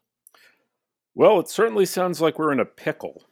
Well, 1.17 1.39
it 1.39 1.49
certainly 1.49 1.88
sounds 1.88 2.21
like 2.21 2.38
we're 2.38 2.51
in 2.51 2.60
a 2.60 2.65
pickle. 2.65 3.23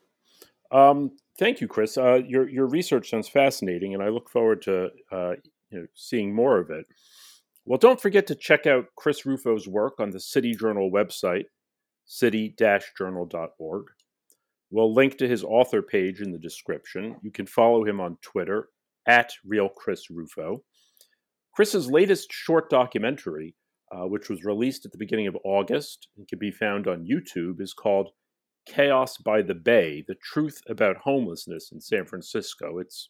Um, 0.71 1.11
thank 1.37 1.61
you, 1.61 1.67
Chris. 1.67 1.99
Uh, 1.99 2.19
your 2.27 2.49
your 2.49 2.65
research 2.65 3.11
sounds 3.11 3.27
fascinating, 3.27 3.93
and 3.93 4.01
I 4.01 4.09
look 4.09 4.27
forward 4.27 4.63
to 4.63 4.89
uh, 5.11 5.33
you 5.69 5.81
know, 5.81 5.85
seeing 5.93 6.33
more 6.33 6.57
of 6.57 6.71
it. 6.71 6.87
Well, 7.63 7.77
don't 7.77 8.01
forget 8.01 8.25
to 8.25 8.33
check 8.33 8.65
out 8.65 8.87
Chris 8.95 9.23
Rufo's 9.23 9.67
work 9.67 9.99
on 9.99 10.09
the 10.09 10.19
City 10.19 10.55
Journal 10.55 10.89
website, 10.89 11.43
city-journal.org. 12.07 13.85
We'll 14.71 14.93
link 14.95 15.19
to 15.19 15.27
his 15.27 15.43
author 15.43 15.83
page 15.83 16.21
in 16.21 16.31
the 16.31 16.39
description. 16.39 17.17
You 17.21 17.31
can 17.31 17.45
follow 17.45 17.85
him 17.85 18.01
on 18.01 18.17
Twitter 18.23 18.69
at 19.05 19.31
Real 19.45 19.69
Chris 19.69 20.09
Rufo. 20.09 20.63
Chris's 21.53 21.91
latest 21.91 22.33
short 22.33 22.67
documentary 22.71 23.53
uh, 23.95 24.07
which 24.07 24.29
was 24.29 24.43
released 24.43 24.85
at 24.85 24.91
the 24.91 24.97
beginning 24.97 25.27
of 25.27 25.37
August 25.43 26.07
and 26.17 26.27
can 26.27 26.39
be 26.39 26.51
found 26.51 26.87
on 26.87 27.07
YouTube, 27.07 27.61
is 27.61 27.73
called 27.73 28.09
Chaos 28.65 29.17
by 29.17 29.41
the 29.41 29.53
Bay 29.53 30.03
The 30.07 30.15
Truth 30.15 30.61
About 30.67 30.97
Homelessness 30.97 31.71
in 31.71 31.79
San 31.79 32.05
Francisco. 32.05 32.79
It's 32.79 33.09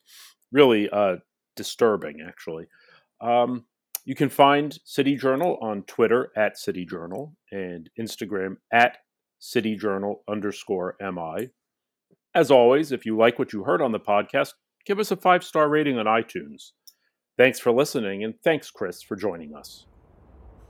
really 0.52 0.90
uh, 0.90 1.18
disturbing, 1.56 2.22
actually. 2.26 2.66
Um, 3.22 3.66
you 4.04 4.16
can 4.16 4.30
find 4.30 4.78
City 4.84 5.16
Journal 5.16 5.58
on 5.62 5.84
Twitter 5.84 6.32
at 6.36 6.58
City 6.58 6.86
Journal 6.86 7.36
and 7.52 7.90
Instagram 8.00 8.58
at 8.72 8.98
City 9.40 9.76
Journal 9.76 10.24
underscore 10.30 10.96
MI. 11.02 11.50
As 12.36 12.52
always, 12.52 12.92
if 12.92 13.06
you 13.06 13.18
like 13.18 13.40
what 13.40 13.54
you 13.54 13.64
heard 13.64 13.82
on 13.82 13.94
the 13.94 14.00
podcast, 14.00 14.52
give 14.86 15.00
us 15.00 15.10
a 15.10 15.16
five 15.16 15.44
star 15.44 15.70
rating 15.70 15.98
on 15.98 16.06
iTunes. 16.06 16.72
Thanks 17.38 17.60
for 17.60 17.72
listening, 17.72 18.24
and 18.24 18.36
thanks, 18.44 18.70
Chris, 18.70 19.02
for 19.02 19.16
joining 19.16 19.56
us. 19.56 19.86